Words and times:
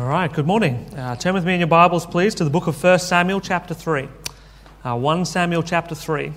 All 0.00 0.06
right, 0.06 0.32
good 0.32 0.46
morning. 0.46 0.76
Uh, 0.96 1.14
turn 1.14 1.34
with 1.34 1.44
me 1.44 1.52
in 1.52 1.60
your 1.60 1.66
Bibles, 1.66 2.06
please, 2.06 2.34
to 2.36 2.44
the 2.44 2.48
book 2.48 2.66
of 2.66 2.82
1 2.82 3.00
Samuel, 3.00 3.38
chapter 3.38 3.74
3. 3.74 4.08
Uh, 4.82 4.96
1 4.96 5.26
Samuel, 5.26 5.62
chapter 5.62 5.94
3. 5.94 6.32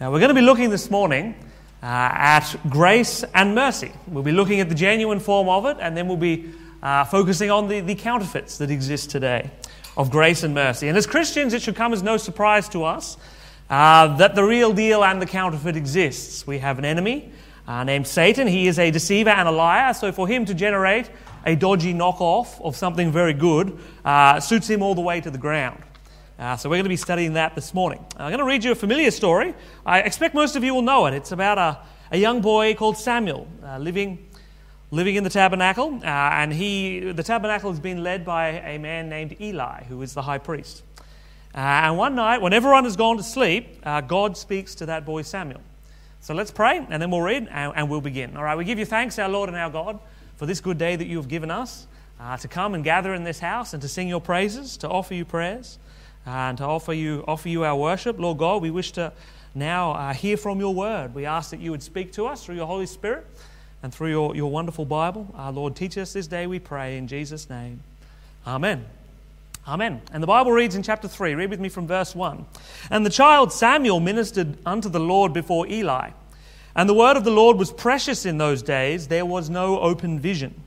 Now, 0.00 0.10
we're 0.10 0.18
going 0.18 0.30
to 0.30 0.34
be 0.34 0.40
looking 0.40 0.70
this 0.70 0.90
morning 0.90 1.34
uh, 1.82 1.84
at 1.84 2.56
grace 2.70 3.22
and 3.34 3.54
mercy. 3.54 3.92
We'll 4.06 4.22
be 4.22 4.32
looking 4.32 4.60
at 4.60 4.70
the 4.70 4.74
genuine 4.74 5.20
form 5.20 5.46
of 5.46 5.66
it, 5.66 5.76
and 5.78 5.94
then 5.94 6.08
we'll 6.08 6.16
be 6.16 6.50
uh, 6.82 7.04
focusing 7.04 7.50
on 7.50 7.68
the, 7.68 7.80
the 7.80 7.96
counterfeits 7.96 8.56
that 8.56 8.70
exist 8.70 9.10
today 9.10 9.50
of 9.98 10.10
grace 10.10 10.42
and 10.42 10.54
mercy. 10.54 10.88
And 10.88 10.96
as 10.96 11.06
Christians, 11.06 11.52
it 11.52 11.60
should 11.60 11.76
come 11.76 11.92
as 11.92 12.02
no 12.02 12.16
surprise 12.16 12.66
to 12.70 12.84
us 12.84 13.18
uh, 13.68 14.16
that 14.16 14.34
the 14.34 14.42
real 14.42 14.72
deal 14.72 15.04
and 15.04 15.20
the 15.20 15.26
counterfeit 15.26 15.76
exists. 15.76 16.46
We 16.46 16.60
have 16.60 16.78
an 16.78 16.86
enemy 16.86 17.30
uh, 17.68 17.84
named 17.84 18.06
Satan. 18.06 18.46
He 18.46 18.68
is 18.68 18.78
a 18.78 18.90
deceiver 18.90 19.28
and 19.28 19.46
a 19.46 19.52
liar, 19.52 19.92
so 19.92 20.12
for 20.12 20.26
him 20.26 20.46
to 20.46 20.54
generate 20.54 21.10
a 21.46 21.54
dodgy 21.54 21.94
knockoff 21.94 22.60
of 22.60 22.76
something 22.76 23.12
very 23.12 23.32
good 23.32 23.78
uh, 24.04 24.40
suits 24.40 24.68
him 24.68 24.82
all 24.82 24.96
the 24.96 25.00
way 25.00 25.20
to 25.20 25.30
the 25.30 25.38
ground. 25.38 25.80
Uh, 26.38 26.56
so 26.56 26.68
we're 26.68 26.74
going 26.74 26.84
to 26.84 26.90
be 26.90 26.96
studying 26.96 27.34
that 27.34 27.54
this 27.54 27.72
morning. 27.72 28.04
I'm 28.16 28.30
going 28.30 28.40
to 28.40 28.44
read 28.44 28.64
you 28.64 28.72
a 28.72 28.74
familiar 28.74 29.12
story. 29.12 29.54
I 29.86 30.00
expect 30.00 30.34
most 30.34 30.56
of 30.56 30.64
you 30.64 30.74
will 30.74 30.82
know 30.82 31.06
it. 31.06 31.14
It's 31.14 31.32
about 31.32 31.56
a, 31.56 31.78
a 32.10 32.18
young 32.18 32.42
boy 32.42 32.74
called 32.74 32.98
Samuel 32.98 33.46
uh, 33.64 33.78
living, 33.78 34.26
living 34.90 35.14
in 35.14 35.24
the 35.24 35.30
tabernacle, 35.30 36.00
uh, 36.02 36.06
and 36.06 36.52
he, 36.52 37.12
the 37.12 37.22
tabernacle 37.22 37.70
has 37.70 37.80
been 37.80 38.02
led 38.02 38.24
by 38.24 38.48
a 38.48 38.78
man 38.78 39.08
named 39.08 39.40
Eli, 39.40 39.84
who 39.84 40.02
is 40.02 40.14
the 40.14 40.22
high 40.22 40.38
priest. 40.38 40.82
Uh, 41.54 41.58
and 41.58 41.96
one 41.96 42.16
night, 42.16 42.42
when 42.42 42.52
everyone 42.52 42.84
has 42.84 42.96
gone 42.96 43.16
to 43.16 43.22
sleep, 43.22 43.80
uh, 43.84 44.00
God 44.00 44.36
speaks 44.36 44.74
to 44.74 44.86
that 44.86 45.06
boy 45.06 45.22
Samuel. 45.22 45.62
So 46.20 46.34
let's 46.34 46.50
pray, 46.50 46.84
and 46.90 47.00
then 47.00 47.10
we'll 47.10 47.22
read, 47.22 47.46
and, 47.50 47.72
and 47.76 47.88
we'll 47.88 48.00
begin. 48.00 48.36
All 48.36 48.42
right, 48.42 48.58
we 48.58 48.64
give 48.64 48.80
you 48.80 48.84
thanks, 48.84 49.16
our 49.18 49.28
Lord 49.28 49.48
and 49.48 49.56
our 49.56 49.70
God 49.70 50.00
for 50.36 50.46
this 50.46 50.60
good 50.60 50.78
day 50.78 50.96
that 50.96 51.06
you 51.06 51.16
have 51.16 51.28
given 51.28 51.50
us 51.50 51.86
uh, 52.20 52.36
to 52.38 52.48
come 52.48 52.74
and 52.74 52.84
gather 52.84 53.14
in 53.14 53.24
this 53.24 53.40
house 53.40 53.72
and 53.72 53.82
to 53.82 53.88
sing 53.88 54.08
your 54.08 54.20
praises, 54.20 54.76
to 54.78 54.88
offer 54.88 55.14
you 55.14 55.24
prayers, 55.24 55.78
uh, 56.26 56.30
and 56.30 56.58
to 56.58 56.64
offer 56.64 56.92
you, 56.92 57.24
offer 57.26 57.48
you 57.48 57.64
our 57.64 57.76
worship. 57.76 58.18
Lord 58.18 58.38
God, 58.38 58.62
we 58.62 58.70
wish 58.70 58.92
to 58.92 59.12
now 59.54 59.92
uh, 59.92 60.12
hear 60.12 60.36
from 60.36 60.60
your 60.60 60.74
word. 60.74 61.14
We 61.14 61.24
ask 61.24 61.50
that 61.50 61.60
you 61.60 61.70
would 61.70 61.82
speak 61.82 62.12
to 62.12 62.26
us 62.26 62.44
through 62.44 62.56
your 62.56 62.66
Holy 62.66 62.86
Spirit 62.86 63.26
and 63.82 63.92
through 63.92 64.10
your, 64.10 64.36
your 64.36 64.50
wonderful 64.50 64.84
Bible. 64.84 65.32
Our 65.34 65.52
Lord, 65.52 65.76
teach 65.76 65.96
us 65.98 66.12
this 66.12 66.26
day, 66.26 66.46
we 66.46 66.58
pray, 66.58 66.96
in 66.96 67.08
Jesus' 67.08 67.48
name. 67.48 67.80
Amen. 68.46 68.84
Amen. 69.66 70.00
And 70.12 70.22
the 70.22 70.28
Bible 70.28 70.52
reads 70.52 70.76
in 70.76 70.82
chapter 70.82 71.08
3, 71.08 71.34
read 71.34 71.50
with 71.50 71.58
me 71.58 71.68
from 71.68 71.86
verse 71.86 72.14
1. 72.14 72.44
And 72.90 73.04
the 73.04 73.10
child 73.10 73.52
Samuel 73.52 73.98
ministered 73.98 74.56
unto 74.64 74.88
the 74.88 75.00
Lord 75.00 75.32
before 75.32 75.66
Eli. 75.66 76.10
And 76.76 76.88
the 76.90 76.94
word 76.94 77.16
of 77.16 77.24
the 77.24 77.30
Lord 77.30 77.56
was 77.56 77.72
precious 77.72 78.26
in 78.26 78.36
those 78.36 78.62
days, 78.62 79.08
there 79.08 79.24
was 79.24 79.48
no 79.48 79.80
open 79.80 80.20
vision. 80.20 80.62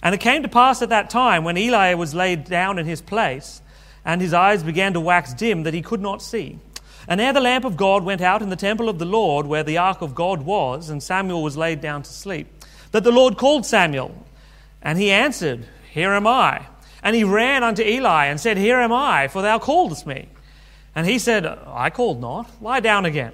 And 0.00 0.14
it 0.14 0.20
came 0.20 0.42
to 0.42 0.48
pass 0.48 0.80
at 0.82 0.88
that 0.90 1.10
time, 1.10 1.42
when 1.42 1.58
Eli 1.58 1.94
was 1.94 2.14
laid 2.14 2.44
down 2.44 2.78
in 2.78 2.86
his 2.86 3.02
place, 3.02 3.60
and 4.04 4.20
his 4.20 4.32
eyes 4.32 4.62
began 4.62 4.92
to 4.92 5.00
wax 5.00 5.34
dim, 5.34 5.64
that 5.64 5.74
he 5.74 5.82
could 5.82 6.00
not 6.00 6.22
see. 6.22 6.60
And 7.08 7.20
ere 7.20 7.32
the 7.32 7.40
lamp 7.40 7.64
of 7.64 7.76
God 7.76 8.04
went 8.04 8.20
out 8.20 8.40
in 8.40 8.50
the 8.50 8.56
temple 8.56 8.88
of 8.88 9.00
the 9.00 9.04
Lord, 9.04 9.46
where 9.46 9.64
the 9.64 9.78
ark 9.78 10.00
of 10.00 10.14
God 10.14 10.42
was, 10.42 10.88
and 10.88 11.02
Samuel 11.02 11.42
was 11.42 11.56
laid 11.56 11.80
down 11.80 12.04
to 12.04 12.10
sleep, 12.10 12.46
that 12.92 13.02
the 13.02 13.10
Lord 13.10 13.36
called 13.36 13.66
Samuel. 13.66 14.24
And 14.80 14.96
he 14.96 15.10
answered, 15.10 15.66
Here 15.90 16.12
am 16.12 16.26
I. 16.26 16.66
And 17.02 17.16
he 17.16 17.24
ran 17.24 17.64
unto 17.64 17.82
Eli 17.82 18.26
and 18.26 18.40
said, 18.40 18.58
Here 18.58 18.78
am 18.78 18.92
I, 18.92 19.26
for 19.26 19.42
thou 19.42 19.58
calledst 19.58 20.06
me. 20.06 20.28
And 20.94 21.04
he 21.06 21.18
said, 21.18 21.46
I 21.46 21.90
called 21.90 22.20
not. 22.20 22.48
Lie 22.62 22.80
down 22.80 23.06
again. 23.06 23.32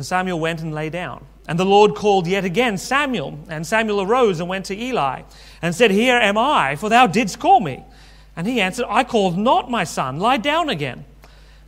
And 0.00 0.06
Samuel 0.06 0.40
went 0.40 0.62
and 0.62 0.74
lay 0.74 0.88
down. 0.88 1.26
And 1.46 1.58
the 1.58 1.66
Lord 1.66 1.94
called 1.94 2.26
yet 2.26 2.42
again 2.42 2.78
Samuel. 2.78 3.38
And 3.50 3.66
Samuel 3.66 4.00
arose 4.00 4.40
and 4.40 4.48
went 4.48 4.64
to 4.64 4.74
Eli 4.74 5.24
and 5.60 5.74
said, 5.74 5.90
Here 5.90 6.16
am 6.16 6.38
I, 6.38 6.76
for 6.76 6.88
thou 6.88 7.06
didst 7.06 7.38
call 7.38 7.60
me. 7.60 7.84
And 8.34 8.46
he 8.46 8.62
answered, 8.62 8.86
I 8.88 9.04
called 9.04 9.36
not 9.36 9.70
my 9.70 9.84
son. 9.84 10.18
Lie 10.18 10.38
down 10.38 10.70
again. 10.70 11.04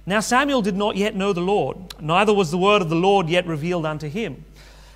Now 0.06 0.20
Samuel 0.20 0.62
did 0.62 0.76
not 0.76 0.96
yet 0.96 1.14
know 1.14 1.34
the 1.34 1.42
Lord, 1.42 1.76
neither 2.00 2.32
was 2.32 2.50
the 2.50 2.56
word 2.56 2.80
of 2.80 2.88
the 2.88 2.96
Lord 2.96 3.28
yet 3.28 3.46
revealed 3.46 3.84
unto 3.84 4.08
him. 4.08 4.46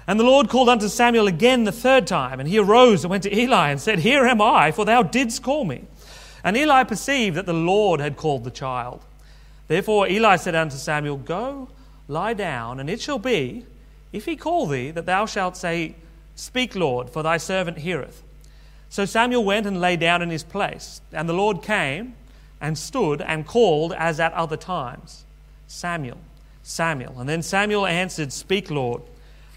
And 0.07 0.19
the 0.19 0.25
Lord 0.25 0.49
called 0.49 0.71
unto 0.71 0.89
Samuel 0.89 1.27
again 1.27 1.65
the 1.65 1.73
third 1.73 2.07
time, 2.07 2.41
and 2.41 2.49
he 2.49 2.59
arose 2.59 3.05
and 3.05 3.11
went 3.11 3.25
to 3.25 3.39
Eli 3.39 3.69
and 3.69 3.79
said, 3.79 3.99
Here 3.99 4.25
am 4.25 4.41
I, 4.41 4.73
for 4.73 4.87
thou 4.87 5.03
didst 5.03 5.43
call 5.43 5.67
me. 5.67 5.85
And 6.43 6.57
Eli 6.57 6.85
perceived 6.85 7.37
that 7.37 7.45
the 7.45 7.53
Lord 7.53 8.01
had 8.01 8.17
called 8.17 8.45
the 8.45 8.51
child. 8.51 9.05
Therefore 9.69 10.09
Eli 10.09 10.37
said 10.37 10.55
unto 10.55 10.77
Samuel, 10.77 11.19
Go 11.19 11.69
Lie 12.09 12.35
down, 12.35 12.79
and 12.81 12.89
it 12.89 13.01
shall 13.01 13.19
be, 13.19 13.67
if 14.13 14.25
he 14.25 14.37
call 14.37 14.67
thee, 14.67 14.91
that 14.91 15.07
thou 15.07 15.27
shalt 15.27 15.57
say, 15.57 15.97
Speak, 16.35 16.77
Lord, 16.77 17.11
for 17.11 17.23
thy 17.23 17.39
servant 17.39 17.79
heareth. 17.79 18.23
So 18.89 19.05
Samuel 19.05 19.45
went 19.45 19.67
and 19.67 19.81
lay 19.81 19.97
down 19.97 20.23
in 20.23 20.31
his 20.31 20.45
place, 20.45 21.01
and 21.13 21.29
the 21.29 21.33
Lord 21.33 21.63
came 21.63 22.15
and 22.61 22.79
stood 22.79 23.21
and 23.21 23.47
called 23.47 23.93
as 23.93 24.21
at 24.21 24.33
other 24.33 24.57
times 24.57 25.25
Samuel, 25.67 26.19
Samuel. 26.63 27.19
And 27.19 27.29
then 27.29 27.43
Samuel 27.43 27.87
answered, 27.87 28.33
Speak, 28.33 28.71
Lord, 28.71 29.03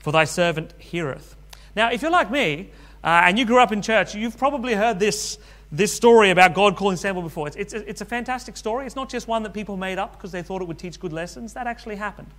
for 0.02 0.12
thy 0.12 0.24
servant 0.24 0.74
heareth. 0.80 1.36
Now, 1.76 1.92
if 1.92 2.02
you're 2.02 2.12
like 2.12 2.32
me, 2.32 2.72
uh, 3.04 3.22
and 3.26 3.40
you 3.40 3.46
grew 3.46 3.60
up 3.60 3.72
in 3.72 3.82
church, 3.82 4.16
you've 4.16 4.38
probably 4.38 4.74
heard 4.74 5.00
this 5.00 5.38
this 5.72 5.94
story 5.94 6.32
about 6.32 6.56
God 6.56 6.76
calling 6.76 6.98
Samuel 6.98 7.22
before. 7.22 7.48
It's, 7.48 7.56
it's, 7.56 7.74
it's, 7.74 8.02
a 8.02 8.06
fantastic 8.06 8.58
story. 8.58 8.88
It's 8.88 8.96
not 8.96 9.08
just 9.08 9.28
one 9.28 9.44
that 9.44 9.54
people 9.54 9.78
made 9.78 10.00
up 10.00 10.14
because 10.14 10.32
they 10.32 10.42
thought 10.42 10.62
it 10.62 10.68
would 10.68 10.80
teach 10.80 11.00
good 11.00 11.14
lessons. 11.14 11.54
That 11.54 11.68
actually 11.68 11.96
happened 11.96 12.30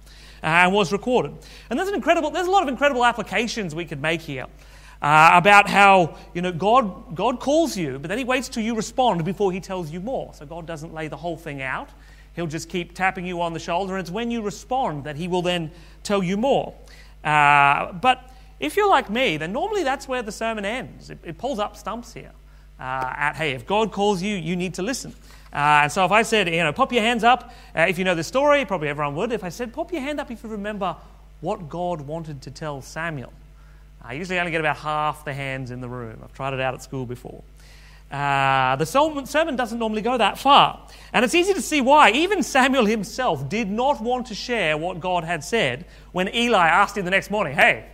uh, 0.42 0.46
and 0.46 0.72
was 0.72 0.90
recorded. 0.90 1.34
And 1.68 1.78
there's, 1.78 1.88
an 1.88 1.94
incredible, 1.94 2.30
there's 2.30 2.48
a 2.48 2.50
lot 2.50 2.62
of 2.64 2.68
incredible 2.68 3.04
applications 3.04 3.74
we 3.74 3.84
could 3.84 4.02
make 4.02 4.20
here 4.20 4.46
uh, 5.00 5.30
about 5.34 5.68
how 5.68 6.16
you 6.34 6.42
know, 6.42 6.50
God, 6.50 7.14
God 7.14 7.38
calls 7.38 7.76
you, 7.76 8.00
but 8.00 8.08
then 8.08 8.18
he 8.18 8.24
waits 8.24 8.48
till 8.48 8.64
you 8.64 8.74
respond 8.74 9.24
before 9.24 9.52
he 9.52 9.60
tells 9.60 9.92
you 9.92 10.00
more. 10.00 10.34
So 10.34 10.44
God 10.44 10.66
doesn't 10.66 10.92
lay 10.92 11.06
the 11.06 11.16
whole 11.16 11.36
thing 11.36 11.62
out. 11.62 11.88
He'll 12.34 12.48
just 12.48 12.68
keep 12.68 12.94
tapping 12.94 13.26
you 13.26 13.42
on 13.42 13.52
the 13.52 13.58
shoulder, 13.60 13.94
and 13.94 14.00
it's 14.00 14.10
when 14.10 14.30
you 14.30 14.42
respond 14.42 15.04
that 15.04 15.16
he 15.16 15.28
will 15.28 15.42
then 15.42 15.70
tell 16.02 16.22
you 16.22 16.36
more. 16.36 16.74
Uh, 17.22 17.92
but 17.92 18.28
if 18.58 18.76
you're 18.76 18.88
like 18.88 19.08
me, 19.08 19.36
then 19.36 19.52
normally 19.52 19.84
that's 19.84 20.08
where 20.08 20.22
the 20.22 20.32
sermon 20.32 20.64
ends. 20.64 21.10
It, 21.10 21.18
it 21.22 21.38
pulls 21.38 21.58
up 21.58 21.76
stumps 21.76 22.12
here 22.12 22.32
uh, 22.80 23.12
at, 23.16 23.36
hey, 23.36 23.52
if 23.52 23.66
God 23.66 23.92
calls 23.92 24.22
you, 24.22 24.34
you 24.34 24.56
need 24.56 24.74
to 24.74 24.82
listen. 24.82 25.14
Uh, 25.52 25.82
and 25.82 25.92
so 25.92 26.04
if 26.04 26.12
I 26.12 26.22
said, 26.22 26.48
you 26.48 26.62
know, 26.64 26.72
pop 26.72 26.92
your 26.92 27.02
hands 27.02 27.24
up, 27.24 27.52
uh, 27.76 27.82
if 27.82 27.98
you 27.98 28.04
know 28.04 28.14
the 28.14 28.24
story, 28.24 28.64
probably 28.64 28.88
everyone 28.88 29.14
would. 29.16 29.32
If 29.32 29.44
I 29.44 29.48
said, 29.48 29.72
pop 29.72 29.92
your 29.92 30.00
hand 30.00 30.20
up 30.20 30.30
if 30.30 30.42
you 30.42 30.48
remember 30.48 30.96
what 31.40 31.68
God 31.68 32.00
wanted 32.02 32.42
to 32.42 32.50
tell 32.50 32.80
Samuel, 32.82 33.32
I 34.02 34.14
usually 34.14 34.38
only 34.38 34.52
get 34.52 34.60
about 34.60 34.76
half 34.78 35.24
the 35.24 35.34
hands 35.34 35.70
in 35.70 35.80
the 35.80 35.88
room. 35.88 36.20
I've 36.24 36.32
tried 36.32 36.54
it 36.54 36.60
out 36.60 36.74
at 36.74 36.82
school 36.82 37.04
before. 37.04 37.42
Uh, 38.10 38.74
the 38.76 38.86
sermon 38.86 39.56
doesn't 39.56 39.78
normally 39.78 40.02
go 40.02 40.18
that 40.18 40.38
far. 40.38 40.80
And 41.12 41.24
it's 41.24 41.34
easy 41.34 41.54
to 41.54 41.62
see 41.62 41.80
why. 41.80 42.10
Even 42.10 42.42
Samuel 42.42 42.86
himself 42.86 43.48
did 43.48 43.70
not 43.70 44.00
want 44.00 44.26
to 44.28 44.34
share 44.34 44.76
what 44.76 45.00
God 45.00 45.22
had 45.22 45.44
said 45.44 45.84
when 46.12 46.34
Eli 46.34 46.66
asked 46.66 46.96
him 46.96 47.04
the 47.04 47.10
next 47.10 47.30
morning, 47.30 47.54
hey, 47.54 47.86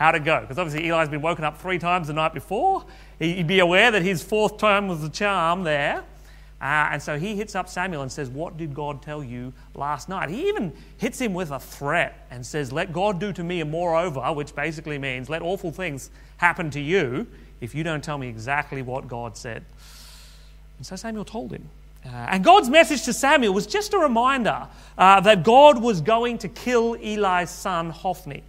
how'd 0.00 0.14
it 0.14 0.24
go? 0.24 0.40
Because 0.40 0.58
obviously 0.58 0.88
Eli's 0.88 1.10
been 1.10 1.22
woken 1.22 1.44
up 1.44 1.60
three 1.60 1.78
times 1.78 2.08
the 2.08 2.14
night 2.14 2.32
before. 2.32 2.84
He'd 3.18 3.46
be 3.46 3.60
aware 3.60 3.90
that 3.90 4.02
his 4.02 4.22
fourth 4.22 4.56
time 4.56 4.88
was 4.88 5.02
the 5.02 5.10
charm 5.10 5.62
there. 5.62 6.02
Uh, 6.60 6.88
and 6.92 7.02
so 7.02 7.18
he 7.18 7.36
hits 7.36 7.54
up 7.54 7.68
Samuel 7.68 8.02
and 8.02 8.10
says, 8.10 8.28
What 8.28 8.56
did 8.56 8.74
God 8.74 9.02
tell 9.02 9.22
you 9.22 9.52
last 9.74 10.08
night? 10.08 10.28
He 10.30 10.48
even 10.48 10.72
hits 10.98 11.18
him 11.18 11.32
with 11.32 11.50
a 11.50 11.60
threat 11.60 12.26
and 12.30 12.44
says, 12.44 12.72
Let 12.72 12.92
God 12.92 13.20
do 13.20 13.32
to 13.32 13.44
me 13.44 13.60
a 13.60 13.64
moreover, 13.64 14.20
which 14.32 14.54
basically 14.54 14.98
means 14.98 15.28
let 15.28 15.42
awful 15.42 15.70
things 15.70 16.10
happen 16.38 16.70
to 16.70 16.80
you 16.80 17.26
if 17.60 17.74
you 17.74 17.82
don't 17.82 18.02
tell 18.02 18.18
me 18.18 18.28
exactly 18.28 18.82
what 18.82 19.06
God 19.06 19.36
said. 19.36 19.64
And 20.78 20.86
so 20.86 20.96
Samuel 20.96 21.24
told 21.24 21.52
him. 21.52 21.68
Uh, 22.04 22.08
and 22.08 22.42
God's 22.42 22.70
message 22.70 23.04
to 23.04 23.12
Samuel 23.12 23.52
was 23.52 23.66
just 23.66 23.92
a 23.92 23.98
reminder 23.98 24.66
uh, 24.96 25.20
that 25.20 25.42
God 25.42 25.82
was 25.82 26.00
going 26.00 26.38
to 26.38 26.48
kill 26.48 26.94
Eli's 26.94 27.50
son, 27.50 27.90
Hophni. 27.90 28.42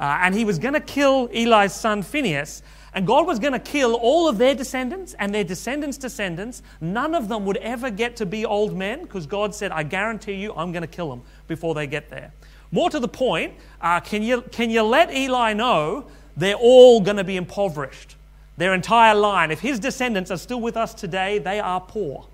Uh, 0.00 0.18
and 0.22 0.34
he 0.34 0.46
was 0.46 0.58
going 0.58 0.74
to 0.74 0.80
kill 0.80 1.28
Eli's 1.32 1.74
son, 1.74 2.02
Phinehas. 2.02 2.62
And 2.92 3.06
God 3.06 3.26
was 3.26 3.38
going 3.38 3.52
to 3.52 3.60
kill 3.60 3.94
all 3.94 4.28
of 4.28 4.38
their 4.38 4.54
descendants 4.54 5.14
and 5.18 5.32
their 5.32 5.44
descendants' 5.44 5.98
descendants. 5.98 6.62
None 6.80 7.14
of 7.14 7.28
them 7.28 7.44
would 7.44 7.58
ever 7.58 7.90
get 7.90 8.16
to 8.16 8.26
be 8.26 8.44
old 8.44 8.76
men 8.76 9.02
because 9.02 9.26
God 9.26 9.54
said, 9.54 9.70
I 9.70 9.84
guarantee 9.84 10.34
you, 10.34 10.52
I'm 10.54 10.72
going 10.72 10.82
to 10.82 10.88
kill 10.88 11.10
them 11.10 11.22
before 11.46 11.74
they 11.74 11.86
get 11.86 12.10
there. 12.10 12.32
More 12.72 12.90
to 12.90 12.98
the 12.98 13.08
point, 13.08 13.54
uh, 13.80 14.00
can, 14.00 14.22
you, 14.22 14.42
can 14.42 14.70
you 14.70 14.82
let 14.82 15.12
Eli 15.12 15.52
know 15.52 16.06
they're 16.36 16.54
all 16.54 17.00
going 17.00 17.18
to 17.18 17.24
be 17.24 17.36
impoverished? 17.36 18.16
Their 18.56 18.74
entire 18.74 19.14
line. 19.14 19.50
If 19.50 19.60
his 19.60 19.78
descendants 19.78 20.30
are 20.30 20.36
still 20.36 20.60
with 20.60 20.76
us 20.76 20.94
today, 20.94 21.38
they 21.38 21.60
are 21.60 21.80
poor. 21.80 22.26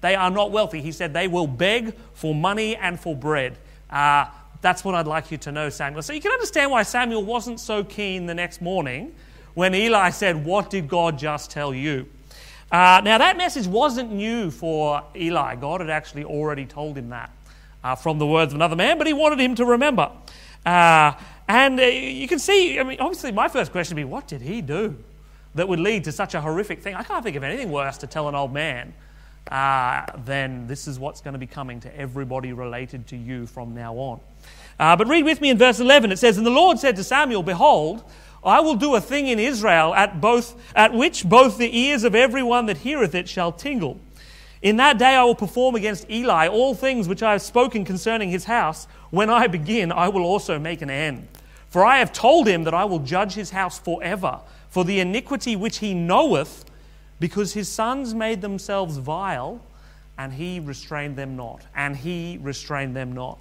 They 0.00 0.14
are 0.14 0.30
not 0.30 0.50
wealthy. 0.50 0.82
He 0.82 0.92
said 0.92 1.14
they 1.14 1.28
will 1.28 1.46
beg 1.46 1.94
for 2.12 2.34
money 2.34 2.76
and 2.76 2.98
for 2.98 3.16
bread. 3.16 3.56
Uh, 3.88 4.26
that's 4.62 4.84
what 4.84 4.94
I'd 4.94 5.06
like 5.06 5.30
you 5.30 5.36
to 5.38 5.52
know, 5.52 5.68
Samuel. 5.68 6.02
So 6.02 6.14
you 6.14 6.20
can 6.20 6.32
understand 6.32 6.70
why 6.70 6.82
Samuel 6.84 7.22
wasn't 7.22 7.60
so 7.60 7.84
keen 7.84 8.24
the 8.24 8.34
next 8.34 8.62
morning 8.62 9.14
when 9.54 9.74
Eli 9.74 10.10
said, 10.10 10.44
What 10.44 10.70
did 10.70 10.88
God 10.88 11.18
just 11.18 11.50
tell 11.50 11.74
you? 11.74 12.06
Uh, 12.70 13.02
now, 13.04 13.18
that 13.18 13.36
message 13.36 13.66
wasn't 13.66 14.10
new 14.10 14.50
for 14.50 15.02
Eli. 15.14 15.56
God 15.56 15.80
had 15.80 15.90
actually 15.90 16.24
already 16.24 16.64
told 16.64 16.96
him 16.96 17.10
that 17.10 17.30
uh, 17.84 17.94
from 17.94 18.18
the 18.18 18.26
words 18.26 18.54
of 18.54 18.56
another 18.56 18.76
man, 18.76 18.96
but 18.96 19.06
he 19.06 19.12
wanted 19.12 19.38
him 19.38 19.54
to 19.56 19.66
remember. 19.66 20.10
Uh, 20.64 21.12
and 21.48 21.78
uh, 21.78 21.82
you 21.82 22.26
can 22.26 22.38
see, 22.38 22.80
I 22.80 22.82
mean, 22.82 22.98
obviously, 22.98 23.30
my 23.30 23.48
first 23.48 23.72
question 23.72 23.96
would 23.96 24.00
be, 24.00 24.04
What 24.04 24.26
did 24.26 24.40
he 24.40 24.62
do? 24.62 24.96
that 25.54 25.68
would 25.68 25.80
lead 25.80 26.04
to 26.04 26.12
such 26.12 26.34
a 26.34 26.40
horrific 26.40 26.82
thing. 26.82 26.94
I 26.94 27.02
can't 27.02 27.22
think 27.22 27.36
of 27.36 27.42
anything 27.42 27.70
worse 27.70 27.98
to 27.98 28.06
tell 28.06 28.28
an 28.28 28.34
old 28.34 28.52
man 28.52 28.94
uh, 29.50 30.06
than 30.24 30.66
this 30.66 30.88
is 30.88 30.98
what's 30.98 31.20
going 31.20 31.34
to 31.34 31.38
be 31.38 31.46
coming 31.46 31.80
to 31.80 31.96
everybody 31.96 32.52
related 32.52 33.06
to 33.08 33.16
you 33.16 33.46
from 33.46 33.74
now 33.74 33.94
on. 33.94 34.20
Uh, 34.82 34.96
but 34.96 35.06
read 35.06 35.24
with 35.24 35.40
me 35.40 35.48
in 35.48 35.56
verse 35.56 35.78
11. 35.78 36.10
It 36.10 36.18
says, 36.18 36.36
And 36.36 36.44
the 36.44 36.50
Lord 36.50 36.76
said 36.76 36.96
to 36.96 37.04
Samuel, 37.04 37.44
Behold, 37.44 38.02
I 38.42 38.58
will 38.58 38.74
do 38.74 38.96
a 38.96 39.00
thing 39.00 39.28
in 39.28 39.38
Israel 39.38 39.94
at, 39.94 40.20
both, 40.20 40.60
at 40.74 40.92
which 40.92 41.24
both 41.24 41.56
the 41.56 41.78
ears 41.78 42.02
of 42.02 42.16
everyone 42.16 42.66
that 42.66 42.78
heareth 42.78 43.14
it 43.14 43.28
shall 43.28 43.52
tingle. 43.52 44.00
In 44.60 44.78
that 44.78 44.98
day 44.98 45.14
I 45.14 45.22
will 45.22 45.36
perform 45.36 45.76
against 45.76 46.10
Eli 46.10 46.48
all 46.48 46.74
things 46.74 47.06
which 47.06 47.22
I 47.22 47.30
have 47.30 47.42
spoken 47.42 47.84
concerning 47.84 48.30
his 48.30 48.46
house. 48.46 48.88
When 49.10 49.30
I 49.30 49.46
begin, 49.46 49.92
I 49.92 50.08
will 50.08 50.24
also 50.24 50.58
make 50.58 50.82
an 50.82 50.90
end. 50.90 51.28
For 51.70 51.84
I 51.84 51.98
have 51.98 52.12
told 52.12 52.48
him 52.48 52.64
that 52.64 52.74
I 52.74 52.84
will 52.84 52.98
judge 52.98 53.34
his 53.34 53.50
house 53.50 53.78
forever 53.78 54.40
for 54.68 54.84
the 54.84 54.98
iniquity 54.98 55.54
which 55.54 55.78
he 55.78 55.94
knoweth, 55.94 56.64
because 57.20 57.52
his 57.52 57.68
sons 57.68 58.14
made 58.14 58.40
themselves 58.40 58.96
vile, 58.96 59.64
and 60.18 60.32
he 60.32 60.58
restrained 60.58 61.14
them 61.14 61.36
not. 61.36 61.64
And 61.72 61.96
he 61.96 62.40
restrained 62.42 62.96
them 62.96 63.12
not. 63.12 63.38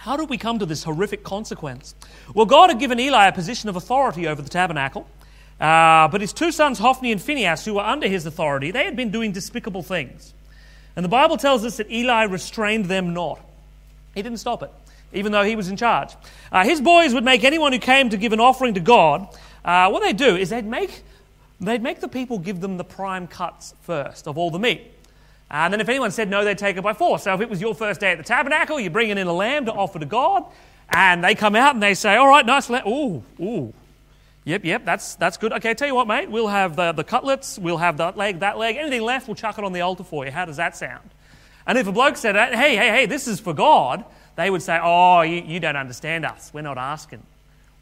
How 0.00 0.16
did 0.16 0.30
we 0.30 0.38
come 0.38 0.58
to 0.60 0.64
this 0.64 0.84
horrific 0.84 1.22
consequence? 1.22 1.94
Well, 2.34 2.46
God 2.46 2.70
had 2.70 2.78
given 2.78 2.98
Eli 2.98 3.26
a 3.26 3.32
position 3.32 3.68
of 3.68 3.76
authority 3.76 4.26
over 4.26 4.40
the 4.40 4.48
tabernacle, 4.48 5.06
uh, 5.60 6.08
but 6.08 6.22
his 6.22 6.32
two 6.32 6.52
sons, 6.52 6.78
Hophni 6.78 7.12
and 7.12 7.20
Phinehas, 7.20 7.66
who 7.66 7.74
were 7.74 7.82
under 7.82 8.08
his 8.08 8.24
authority, 8.24 8.70
they 8.70 8.86
had 8.86 8.96
been 8.96 9.10
doing 9.10 9.30
despicable 9.30 9.82
things. 9.82 10.32
And 10.96 11.04
the 11.04 11.10
Bible 11.10 11.36
tells 11.36 11.66
us 11.66 11.76
that 11.76 11.90
Eli 11.90 12.22
restrained 12.22 12.86
them 12.86 13.12
not. 13.12 13.40
He 14.14 14.22
didn't 14.22 14.38
stop 14.38 14.62
it, 14.62 14.70
even 15.12 15.32
though 15.32 15.44
he 15.44 15.54
was 15.54 15.68
in 15.68 15.76
charge. 15.76 16.14
Uh, 16.50 16.64
his 16.64 16.80
boys 16.80 17.12
would 17.12 17.24
make 17.24 17.44
anyone 17.44 17.74
who 17.74 17.78
came 17.78 18.08
to 18.08 18.16
give 18.16 18.32
an 18.32 18.40
offering 18.40 18.72
to 18.74 18.80
God, 18.80 19.28
uh, 19.66 19.90
what 19.90 20.02
they'd 20.02 20.16
do 20.16 20.34
is 20.34 20.48
they'd 20.48 20.64
make, 20.64 21.02
they'd 21.60 21.82
make 21.82 22.00
the 22.00 22.08
people 22.08 22.38
give 22.38 22.62
them 22.62 22.78
the 22.78 22.84
prime 22.84 23.26
cuts 23.26 23.74
first 23.82 24.26
of 24.26 24.38
all 24.38 24.50
the 24.50 24.58
meat. 24.58 24.94
And 25.50 25.72
then 25.72 25.80
if 25.80 25.88
anyone 25.88 26.10
said 26.12 26.30
no, 26.30 26.44
they'd 26.44 26.56
take 26.56 26.76
it 26.76 26.82
by 26.82 26.92
force. 26.92 27.24
So 27.24 27.34
if 27.34 27.40
it 27.40 27.50
was 27.50 27.60
your 27.60 27.74
first 27.74 28.00
day 28.00 28.12
at 28.12 28.18
the 28.18 28.24
tabernacle, 28.24 28.78
you're 28.78 28.90
bringing 28.90 29.18
in 29.18 29.26
a 29.26 29.32
lamb 29.32 29.64
to 29.66 29.72
offer 29.72 29.98
to 29.98 30.06
God, 30.06 30.44
and 30.88 31.24
they 31.24 31.34
come 31.34 31.56
out 31.56 31.74
and 31.74 31.82
they 31.82 31.94
say, 31.94 32.16
all 32.16 32.28
right, 32.28 32.46
nice 32.46 32.70
lamb. 32.70 32.86
Ooh, 32.86 33.22
ooh. 33.40 33.74
Yep, 34.44 34.64
yep, 34.64 34.84
that's, 34.84 35.16
that's 35.16 35.36
good. 35.36 35.52
Okay, 35.52 35.74
tell 35.74 35.86
you 35.86 35.94
what, 35.94 36.08
mate, 36.08 36.30
we'll 36.30 36.48
have 36.48 36.74
the, 36.74 36.92
the 36.92 37.04
cutlets, 37.04 37.58
we'll 37.58 37.76
have 37.76 37.98
that 37.98 38.16
leg, 38.16 38.40
that 38.40 38.56
leg. 38.56 38.76
Anything 38.76 39.02
left, 39.02 39.28
we'll 39.28 39.34
chuck 39.34 39.58
it 39.58 39.64
on 39.64 39.72
the 39.72 39.82
altar 39.82 40.02
for 40.02 40.24
you. 40.24 40.30
How 40.30 40.44
does 40.44 40.56
that 40.56 40.76
sound? 40.76 41.10
And 41.66 41.76
if 41.76 41.86
a 41.86 41.92
bloke 41.92 42.16
said, 42.16 42.36
hey, 42.36 42.74
hey, 42.74 42.88
hey, 42.88 43.06
this 43.06 43.28
is 43.28 43.38
for 43.38 43.52
God, 43.52 44.04
they 44.36 44.48
would 44.48 44.62
say, 44.62 44.78
oh, 44.82 45.20
you, 45.20 45.42
you 45.42 45.60
don't 45.60 45.76
understand 45.76 46.24
us. 46.24 46.50
We're 46.54 46.62
not 46.62 46.78
asking. 46.78 47.22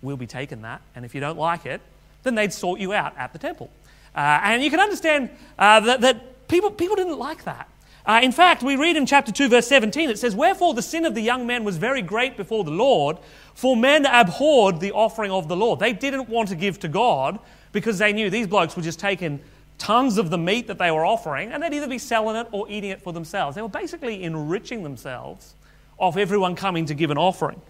We'll 0.02 0.16
be 0.16 0.26
taking 0.26 0.62
that. 0.62 0.82
And 0.96 1.04
if 1.04 1.14
you 1.14 1.20
don't 1.20 1.38
like 1.38 1.64
it, 1.64 1.80
then 2.24 2.34
they'd 2.34 2.52
sort 2.52 2.80
you 2.80 2.92
out 2.92 3.16
at 3.16 3.32
the 3.32 3.38
temple. 3.38 3.70
Uh, 4.14 4.40
and 4.42 4.62
you 4.62 4.70
can 4.70 4.80
understand 4.80 5.30
uh, 5.58 5.80
that, 5.80 6.00
that 6.00 6.22
people, 6.48 6.70
people 6.70 6.96
didn't 6.96 7.18
like 7.18 7.44
that. 7.44 7.68
Uh, 8.06 8.20
in 8.22 8.32
fact, 8.32 8.62
we 8.62 8.74
read 8.74 8.96
in 8.96 9.04
chapter 9.04 9.30
2, 9.30 9.48
verse 9.48 9.66
17, 9.66 10.08
it 10.08 10.18
says, 10.18 10.34
Wherefore 10.34 10.72
the 10.72 10.82
sin 10.82 11.04
of 11.04 11.14
the 11.14 11.20
young 11.20 11.46
men 11.46 11.62
was 11.62 11.76
very 11.76 12.00
great 12.00 12.38
before 12.38 12.64
the 12.64 12.70
Lord, 12.70 13.18
for 13.54 13.76
men 13.76 14.06
abhorred 14.06 14.80
the 14.80 14.92
offering 14.92 15.30
of 15.30 15.46
the 15.46 15.56
Lord. 15.56 15.78
They 15.78 15.92
didn't 15.92 16.28
want 16.28 16.48
to 16.48 16.56
give 16.56 16.80
to 16.80 16.88
God 16.88 17.38
because 17.72 17.98
they 17.98 18.14
knew 18.14 18.30
these 18.30 18.46
blokes 18.46 18.76
were 18.76 18.82
just 18.82 18.98
taking 18.98 19.40
tons 19.76 20.18
of 20.18 20.30
the 20.30 20.38
meat 20.38 20.66
that 20.66 20.78
they 20.78 20.90
were 20.90 21.04
offering 21.04 21.52
and 21.52 21.62
they'd 21.62 21.74
either 21.74 21.86
be 21.86 21.98
selling 21.98 22.36
it 22.36 22.48
or 22.50 22.68
eating 22.68 22.90
it 22.90 23.02
for 23.02 23.12
themselves. 23.12 23.54
They 23.54 23.62
were 23.62 23.68
basically 23.68 24.24
enriching 24.24 24.82
themselves 24.82 25.54
off 25.98 26.16
everyone 26.16 26.54
coming 26.54 26.86
to 26.86 26.94
give 26.94 27.10
an 27.10 27.18
offering. 27.18 27.60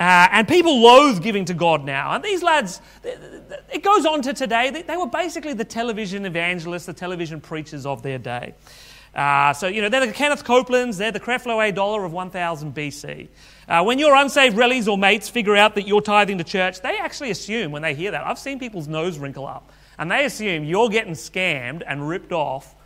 Uh, 0.00 0.28
and 0.30 0.46
people 0.46 0.80
loathe 0.80 1.22
giving 1.22 1.44
to 1.44 1.54
God 1.54 1.84
now. 1.84 2.14
And 2.14 2.22
these 2.22 2.42
lads, 2.42 2.80
it 3.02 3.82
goes 3.82 4.06
on 4.06 4.22
to 4.22 4.32
today, 4.32 4.70
they, 4.86 4.96
were 4.96 5.08
basically 5.08 5.54
the 5.54 5.64
television 5.64 6.24
evangelists, 6.24 6.86
the 6.86 6.92
television 6.92 7.40
preachers 7.40 7.84
of 7.84 8.02
their 8.02 8.18
day. 8.18 8.54
Uh, 9.12 9.52
so, 9.52 9.66
you 9.66 9.82
know, 9.82 9.88
they're 9.88 10.06
the 10.06 10.12
Kenneth 10.12 10.44
Copelands, 10.44 10.98
they're 10.98 11.10
the 11.10 11.18
Creflo 11.18 11.66
A. 11.66 11.72
Dollar 11.72 12.04
of 12.04 12.12
1000 12.12 12.74
BC. 12.74 13.26
Uh, 13.68 13.82
when 13.82 13.98
your 13.98 14.14
unsaved 14.14 14.56
rellies 14.56 14.86
or 14.86 14.96
mates 14.96 15.28
figure 15.28 15.56
out 15.56 15.74
that 15.74 15.88
you're 15.88 16.00
tithing 16.00 16.38
to 16.38 16.44
church, 16.44 16.80
they 16.80 16.96
actually 16.98 17.32
assume 17.32 17.72
when 17.72 17.82
they 17.82 17.94
hear 17.94 18.12
that. 18.12 18.24
I've 18.24 18.38
seen 18.38 18.60
people's 18.60 18.86
nose 18.86 19.18
wrinkle 19.18 19.46
up. 19.46 19.72
And 19.98 20.08
they 20.08 20.24
assume 20.24 20.62
you're 20.62 20.88
getting 20.90 21.14
scammed 21.14 21.82
and 21.84 22.08
ripped 22.08 22.30
off 22.30 22.76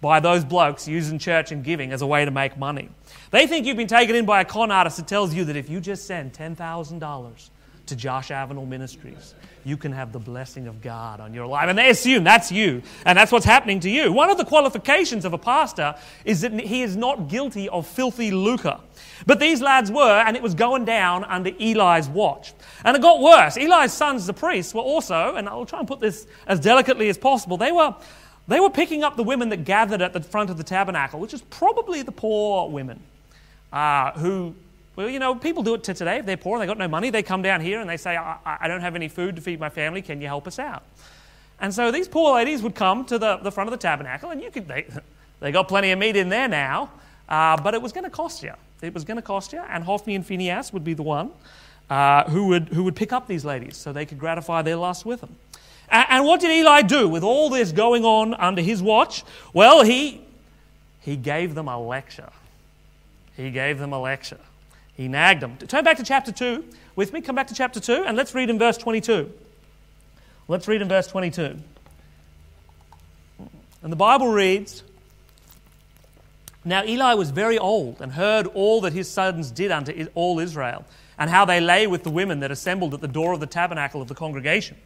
by 0.00 0.20
those 0.20 0.44
blokes 0.44 0.88
using 0.88 1.18
church 1.18 1.52
and 1.52 1.62
giving 1.62 1.92
as 1.92 2.02
a 2.02 2.06
way 2.06 2.24
to 2.24 2.30
make 2.30 2.56
money. 2.56 2.88
They 3.30 3.46
think 3.46 3.66
you've 3.66 3.76
been 3.76 3.86
taken 3.86 4.16
in 4.16 4.24
by 4.24 4.40
a 4.40 4.44
con 4.44 4.70
artist 4.70 4.96
that 4.96 5.06
tells 5.06 5.34
you 5.34 5.44
that 5.44 5.56
if 5.56 5.68
you 5.68 5.80
just 5.80 6.06
send 6.06 6.32
$10,000 6.32 7.50
to 7.86 7.96
Josh 7.96 8.28
Avenell 8.28 8.66
Ministries, 8.66 9.34
you 9.64 9.76
can 9.76 9.92
have 9.92 10.12
the 10.12 10.18
blessing 10.18 10.66
of 10.68 10.80
God 10.80 11.20
on 11.20 11.34
your 11.34 11.46
life. 11.46 11.68
And 11.68 11.76
they 11.76 11.90
assume 11.90 12.24
that's 12.24 12.50
you, 12.50 12.82
and 13.04 13.18
that's 13.18 13.30
what's 13.30 13.44
happening 13.44 13.80
to 13.80 13.90
you. 13.90 14.12
One 14.12 14.30
of 14.30 14.38
the 14.38 14.44
qualifications 14.44 15.24
of 15.24 15.32
a 15.32 15.38
pastor 15.38 15.94
is 16.24 16.40
that 16.40 16.52
he 16.58 16.82
is 16.82 16.96
not 16.96 17.28
guilty 17.28 17.68
of 17.68 17.86
filthy 17.86 18.30
lucre. 18.30 18.78
But 19.26 19.38
these 19.38 19.60
lads 19.60 19.90
were, 19.90 20.20
and 20.26 20.36
it 20.36 20.42
was 20.42 20.54
going 20.54 20.86
down 20.86 21.24
under 21.24 21.50
Eli's 21.60 22.08
watch. 22.08 22.54
And 22.84 22.96
it 22.96 23.02
got 23.02 23.20
worse. 23.20 23.56
Eli's 23.56 23.92
sons, 23.92 24.26
the 24.26 24.32
priests, 24.32 24.72
were 24.72 24.80
also, 24.80 25.34
and 25.36 25.48
I'll 25.48 25.66
try 25.66 25.78
and 25.78 25.88
put 25.88 26.00
this 26.00 26.26
as 26.46 26.58
delicately 26.58 27.08
as 27.10 27.18
possible, 27.18 27.58
they 27.58 27.72
were, 27.72 27.94
they 28.50 28.58
were 28.58 28.70
picking 28.70 29.04
up 29.04 29.16
the 29.16 29.22
women 29.22 29.48
that 29.50 29.64
gathered 29.64 30.02
at 30.02 30.12
the 30.12 30.20
front 30.20 30.50
of 30.50 30.56
the 30.56 30.64
tabernacle, 30.64 31.20
which 31.20 31.32
is 31.32 31.40
probably 31.42 32.02
the 32.02 32.10
poor 32.10 32.68
women 32.68 33.00
uh, 33.72 34.10
who, 34.12 34.56
well, 34.96 35.08
you 35.08 35.20
know, 35.20 35.36
people 35.36 35.62
do 35.62 35.74
it 35.74 35.84
to 35.84 35.94
today. 35.94 36.18
If 36.18 36.26
they're 36.26 36.36
poor 36.36 36.56
and 36.56 36.62
they've 36.62 36.68
got 36.68 36.76
no 36.76 36.88
money, 36.88 37.10
they 37.10 37.22
come 37.22 37.42
down 37.42 37.60
here 37.60 37.80
and 37.80 37.88
they 37.88 37.96
say, 37.96 38.16
I, 38.16 38.38
I 38.44 38.66
don't 38.66 38.80
have 38.80 38.96
any 38.96 39.06
food 39.06 39.36
to 39.36 39.42
feed 39.42 39.60
my 39.60 39.68
family. 39.68 40.02
Can 40.02 40.20
you 40.20 40.26
help 40.26 40.48
us 40.48 40.58
out? 40.58 40.82
And 41.60 41.72
so 41.72 41.92
these 41.92 42.08
poor 42.08 42.34
ladies 42.34 42.60
would 42.62 42.74
come 42.74 43.04
to 43.04 43.18
the, 43.18 43.36
the 43.36 43.52
front 43.52 43.68
of 43.68 43.72
the 43.72 43.78
tabernacle, 43.78 44.30
and 44.30 44.42
you 44.42 44.50
could, 44.50 44.66
they, 44.66 44.86
they 45.40 45.52
got 45.52 45.68
plenty 45.68 45.92
of 45.92 46.00
meat 46.00 46.16
in 46.16 46.28
there 46.28 46.48
now, 46.48 46.90
uh, 47.28 47.56
but 47.56 47.74
it 47.74 47.80
was 47.80 47.92
going 47.92 48.04
to 48.04 48.10
cost 48.10 48.42
you. 48.42 48.52
It 48.82 48.94
was 48.94 49.04
going 49.04 49.16
to 49.16 49.22
cost 49.22 49.52
you, 49.52 49.60
and 49.60 49.84
Hophni 49.84 50.16
and 50.16 50.26
Phinehas 50.26 50.72
would 50.72 50.82
be 50.82 50.94
the 50.94 51.04
one 51.04 51.30
uh, 51.88 52.24
who, 52.24 52.48
would, 52.48 52.68
who 52.70 52.82
would 52.82 52.96
pick 52.96 53.12
up 53.12 53.28
these 53.28 53.44
ladies 53.44 53.76
so 53.76 53.92
they 53.92 54.06
could 54.06 54.18
gratify 54.18 54.62
their 54.62 54.76
lust 54.76 55.06
with 55.06 55.20
them. 55.20 55.36
And, 55.90 56.24
what 56.24 56.40
did 56.40 56.50
Eli 56.50 56.82
do 56.82 57.08
with 57.08 57.24
all 57.24 57.50
this 57.50 57.72
going 57.72 58.04
on 58.04 58.34
under 58.34 58.62
his 58.62 58.80
watch? 58.80 59.24
Well, 59.52 59.82
he, 59.82 60.20
he 61.00 61.16
gave 61.16 61.54
them 61.54 61.66
a 61.66 61.78
lecture. 61.78 62.30
He 63.36 63.50
gave 63.50 63.78
them 63.78 63.92
a 63.92 64.00
lecture. 64.00 64.38
He 64.94 65.08
nagged 65.08 65.40
them. 65.40 65.56
Turn 65.56 65.82
back 65.82 65.96
to 65.96 66.04
chapter 66.04 66.30
2 66.30 66.64
with 66.94 67.12
me. 67.12 67.20
Come 67.20 67.34
back 67.34 67.48
to 67.48 67.54
chapter 67.54 67.80
2 67.80 68.04
and 68.06 68.16
let's 68.16 68.34
read 68.34 68.50
in 68.50 68.58
verse 68.58 68.76
22. 68.76 69.32
Let's 70.46 70.68
read 70.68 70.82
in 70.82 70.88
verse 70.88 71.06
22. 71.06 71.56
And 73.82 73.90
the 73.90 73.96
Bible 73.96 74.28
reads 74.28 74.82
Now 76.64 76.84
Eli 76.84 77.14
was 77.14 77.30
very 77.30 77.58
old 77.58 78.00
and 78.02 78.12
heard 78.12 78.46
all 78.48 78.80
that 78.82 78.92
his 78.92 79.08
sons 79.08 79.50
did 79.50 79.70
unto 79.70 80.06
all 80.14 80.38
Israel, 80.38 80.84
and 81.18 81.30
how 81.30 81.44
they 81.44 81.60
lay 81.60 81.86
with 81.86 82.02
the 82.02 82.10
women 82.10 82.40
that 82.40 82.50
assembled 82.50 82.94
at 82.94 83.00
the 83.00 83.08
door 83.08 83.32
of 83.32 83.40
the 83.40 83.46
tabernacle 83.46 84.02
of 84.02 84.08
the 84.08 84.14
congregation. 84.14 84.76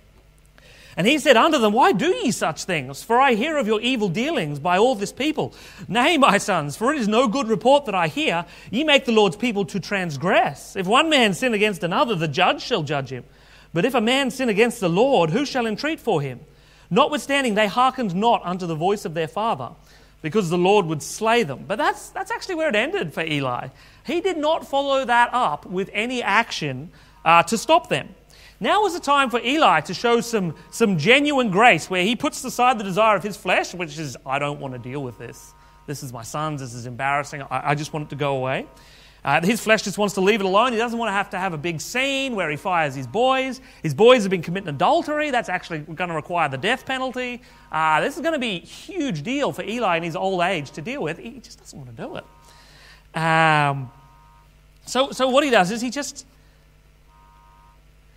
And 0.97 1.07
he 1.07 1.19
said 1.19 1.37
unto 1.37 1.59
them, 1.59 1.73
Why 1.73 1.93
do 1.93 2.07
ye 2.07 2.31
such 2.31 2.65
things? 2.65 3.03
For 3.03 3.21
I 3.21 3.35
hear 3.35 3.57
of 3.57 3.67
your 3.67 3.81
evil 3.81 4.09
dealings 4.09 4.59
by 4.59 4.79
all 4.79 4.95
this 4.95 5.13
people. 5.13 5.55
Nay, 5.89 6.17
my 6.19 6.39
sons, 6.39 6.77
for 6.77 6.93
it 6.93 7.01
is 7.01 7.09
no 7.09 7.27
good 7.27 7.49
report 7.49 7.87
that 7.87 7.95
I 7.95 8.09
hear. 8.09 8.47
Ye 8.71 8.85
make 8.85 9.05
the 9.05 9.13
Lord's 9.13 9.37
people 9.37 9.65
to 9.67 9.81
transgress. 9.81 10.77
If 10.77 10.87
one 10.87 11.11
man 11.11 11.35
sin 11.35 11.55
against 11.55 11.83
another, 11.83 12.15
the 12.15 12.29
judge 12.29 12.63
shall 12.63 12.83
judge 12.83 13.11
him. 13.11 13.25
But 13.73 13.85
if 13.85 13.95
a 13.95 14.01
man 14.01 14.31
sin 14.31 14.49
against 14.49 14.81
the 14.81 14.89
Lord, 14.89 15.31
who 15.31 15.45
shall 15.45 15.67
entreat 15.67 15.99
for 15.99 16.23
him? 16.23 16.41
Notwithstanding, 16.91 17.55
they 17.55 17.67
hearkened 17.67 18.15
not 18.15 18.41
unto 18.45 18.67
the 18.67 18.77
voice 18.77 19.05
of 19.05 19.15
their 19.15 19.27
father, 19.27 19.71
because 20.23 20.49
the 20.49 20.59
Lord 20.59 20.87
would 20.87 21.03
slay 21.03 21.43
them. 21.43 21.65
But 21.67 21.77
that's, 21.77 22.11
that's 22.11 22.31
actually 22.31 22.55
where 22.55 22.69
it 22.69 22.77
ended 22.77 23.13
for 23.13 23.23
Eli. 23.23 23.69
He 24.07 24.21
did 24.21 24.37
not 24.37 24.69
follow 24.69 25.05
that 25.05 25.31
up 25.33 25.67
with 25.67 25.91
any 25.93 26.23
action 26.23 26.93
uh, 27.25 27.43
to 27.45 27.59
stop 27.59 27.89
them. 27.89 28.15
Now 28.64 28.87
is 28.87 28.94
the 28.94 29.00
time 29.00 29.28
for 29.28 29.40
Eli 29.40 29.83
to 29.83 29.92
show 29.92 30.23
some, 30.23 30.54
some 30.71 30.97
genuine 30.97 31.50
grace 31.50 31.90
where 31.90 32.02
he 32.02 32.16
puts 32.16 32.42
aside 32.44 32.78
the 32.78 32.83
desire 32.83 33.14
of 33.14 33.23
his 33.23 33.37
flesh, 33.37 33.75
which 33.75 33.99
is, 33.99 34.16
I 34.25 34.38
don't 34.38 34.59
want 34.59 34.73
to 34.73 34.78
deal 34.78 35.02
with 35.02 35.18
this. 35.18 35.52
This 35.87 36.02
is 36.02 36.14
my 36.14 36.23
sons. 36.23 36.62
This 36.62 36.73
is 36.73 36.87
embarrassing. 36.87 37.42
I, 37.42 37.73
I 37.73 37.75
just 37.75 37.92
want 37.92 38.06
it 38.06 38.09
to 38.09 38.16
go 38.16 38.38
away. 38.38 38.66
Uh, 39.23 39.44
his 39.44 39.61
flesh 39.61 39.83
just 39.83 39.99
wants 39.99 40.14
to 40.14 40.23
leave 40.23 40.40
it 40.40 40.47
alone. 40.47 40.73
He 40.73 40.78
doesn't 40.78 40.99
want 40.99 41.11
to 41.11 41.12
have 41.12 41.28
to 41.30 41.38
have 41.38 41.52
a 41.52 41.59
big 41.59 41.78
scene 41.78 42.35
where 42.35 42.49
he 42.49 42.56
fires 42.56 42.94
his 42.94 43.06
boys. 43.06 43.61
His 43.83 43.92
boys 43.92 44.23
have 44.23 44.30
been 44.30 44.40
committing 44.40 44.71
adultery. 44.71 45.30
That's 45.30 45.50
actually 45.50 45.80
going 45.80 46.09
to 46.09 46.16
require 46.16 46.49
the 46.49 46.56
death 46.56 46.87
penalty. 46.87 47.42
Uh, 47.71 48.00
this 48.00 48.16
is 48.16 48.23
going 48.23 48.33
to 48.33 48.38
be 48.38 48.56
a 48.56 48.61
huge 48.61 49.23
deal 49.23 49.52
for 49.52 49.62
Eli 49.62 49.99
in 49.99 50.02
his 50.02 50.16
old 50.16 50.40
age 50.40 50.71
to 50.71 50.80
deal 50.80 51.02
with. 51.02 51.18
He 51.18 51.38
just 51.38 51.59
doesn't 51.59 51.78
want 51.78 51.94
to 51.94 52.02
do 52.02 52.16
it. 52.16 53.21
Um, 53.21 53.92
so, 54.87 55.11
so 55.11 55.28
what 55.28 55.44
he 55.44 55.50
does 55.50 55.71
is 55.71 55.83
he 55.83 55.90
just 55.90 56.25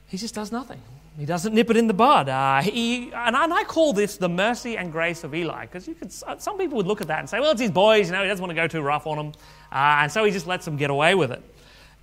he 0.07 0.17
just 0.17 0.33
does 0.33 0.51
nothing. 0.51 0.81
He 1.17 1.25
doesn't 1.25 1.53
nip 1.53 1.69
it 1.71 1.77
in 1.77 1.87
the 1.87 1.93
bud. 1.93 2.29
Uh, 2.29 2.61
he, 2.61 3.11
and, 3.11 3.35
I 3.35 3.63
call 3.63 3.91
this 3.91 4.17
the 4.17 4.29
mercy 4.29 4.77
and 4.77 4.91
grace 4.91 5.23
of 5.23 5.33
Eli, 5.33 5.65
because 5.65 5.89
could, 5.99 6.11
some 6.11 6.57
people 6.57 6.77
would 6.77 6.85
look 6.85 7.01
at 7.01 7.07
that 7.07 7.19
and 7.19 7.29
say, 7.29 7.39
well, 7.39 7.51
it's 7.51 7.61
his 7.61 7.71
boys, 7.71 8.07
you 8.07 8.13
know, 8.13 8.21
he 8.21 8.27
doesn't 8.27 8.41
want 8.41 8.51
to 8.51 8.55
go 8.55 8.67
too 8.67 8.81
rough 8.81 9.07
on 9.07 9.17
them, 9.17 9.27
uh, 9.71 10.01
and 10.01 10.11
so 10.11 10.23
he 10.23 10.31
just 10.31 10.45
lets 10.45 10.65
them 10.65 10.77
get 10.77 10.91
away 10.91 11.15
with 11.15 11.31
it. 11.31 11.41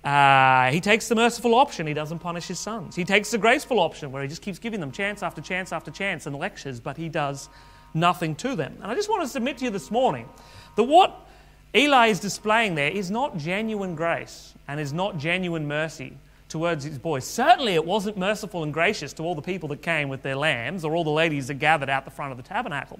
Uh, 0.05 0.69
he 0.69 0.81
takes 0.81 1.07
the 1.07 1.15
merciful 1.15 1.55
option, 1.55 1.87
he 1.87 1.93
doesn't 1.93 2.19
punish 2.19 2.47
his 2.47 2.59
sons. 2.59 2.95
He 2.95 3.05
takes 3.05 3.31
the 3.31 3.37
graceful 3.37 3.79
option, 3.79 4.11
where 4.11 4.21
he 4.21 4.27
just 4.27 4.41
keeps 4.41 4.59
giving 4.59 4.81
them 4.81 4.91
chance 4.91 5.23
after 5.23 5.41
chance 5.41 5.71
after 5.71 5.91
chance 5.91 6.25
and 6.25 6.35
lectures, 6.35 6.81
but 6.81 6.97
he 6.97 7.07
does 7.07 7.47
nothing 7.93 8.35
to 8.35 8.55
them. 8.55 8.73
And 8.81 8.91
I 8.91 8.95
just 8.95 9.09
want 9.09 9.23
to 9.23 9.29
submit 9.29 9.57
to 9.59 9.65
you 9.65 9.71
this 9.71 9.89
morning 9.89 10.27
that 10.75 10.83
what 10.83 11.25
Eli 11.73 12.07
is 12.07 12.19
displaying 12.19 12.75
there 12.75 12.91
is 12.91 13.09
not 13.09 13.37
genuine 13.37 13.95
grace 13.95 14.53
and 14.67 14.79
is 14.79 14.91
not 14.91 15.17
genuine 15.17 15.67
mercy 15.67 16.17
towards 16.55 16.85
his 16.85 16.97
boys. 16.97 17.25
Certainly, 17.25 17.73
it 17.73 17.83
wasn't 17.83 18.15
merciful 18.15 18.63
and 18.63 18.73
gracious 18.73 19.11
to 19.11 19.23
all 19.23 19.35
the 19.35 19.41
people 19.41 19.67
that 19.67 19.81
came 19.81 20.07
with 20.07 20.21
their 20.21 20.37
lambs 20.37 20.85
or 20.85 20.95
all 20.95 21.03
the 21.03 21.09
ladies 21.09 21.47
that 21.47 21.55
gathered 21.55 21.89
out 21.89 22.05
the 22.05 22.11
front 22.11 22.31
of 22.31 22.37
the 22.37 22.43
tabernacle. 22.43 22.97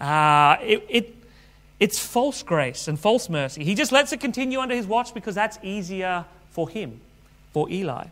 Uh, 0.00 0.56
it, 0.60 0.84
it, 0.88 1.16
it's 1.78 2.04
false 2.04 2.42
grace 2.42 2.88
and 2.88 2.98
false 2.98 3.28
mercy. 3.28 3.62
He 3.62 3.76
just 3.76 3.92
lets 3.92 4.12
it 4.12 4.18
continue 4.18 4.58
under 4.58 4.74
his 4.74 4.88
watch 4.88 5.14
because 5.14 5.36
that's 5.36 5.56
easier 5.62 6.24
for 6.50 6.68
him, 6.68 7.00
for 7.52 7.70
Eli. 7.70 8.06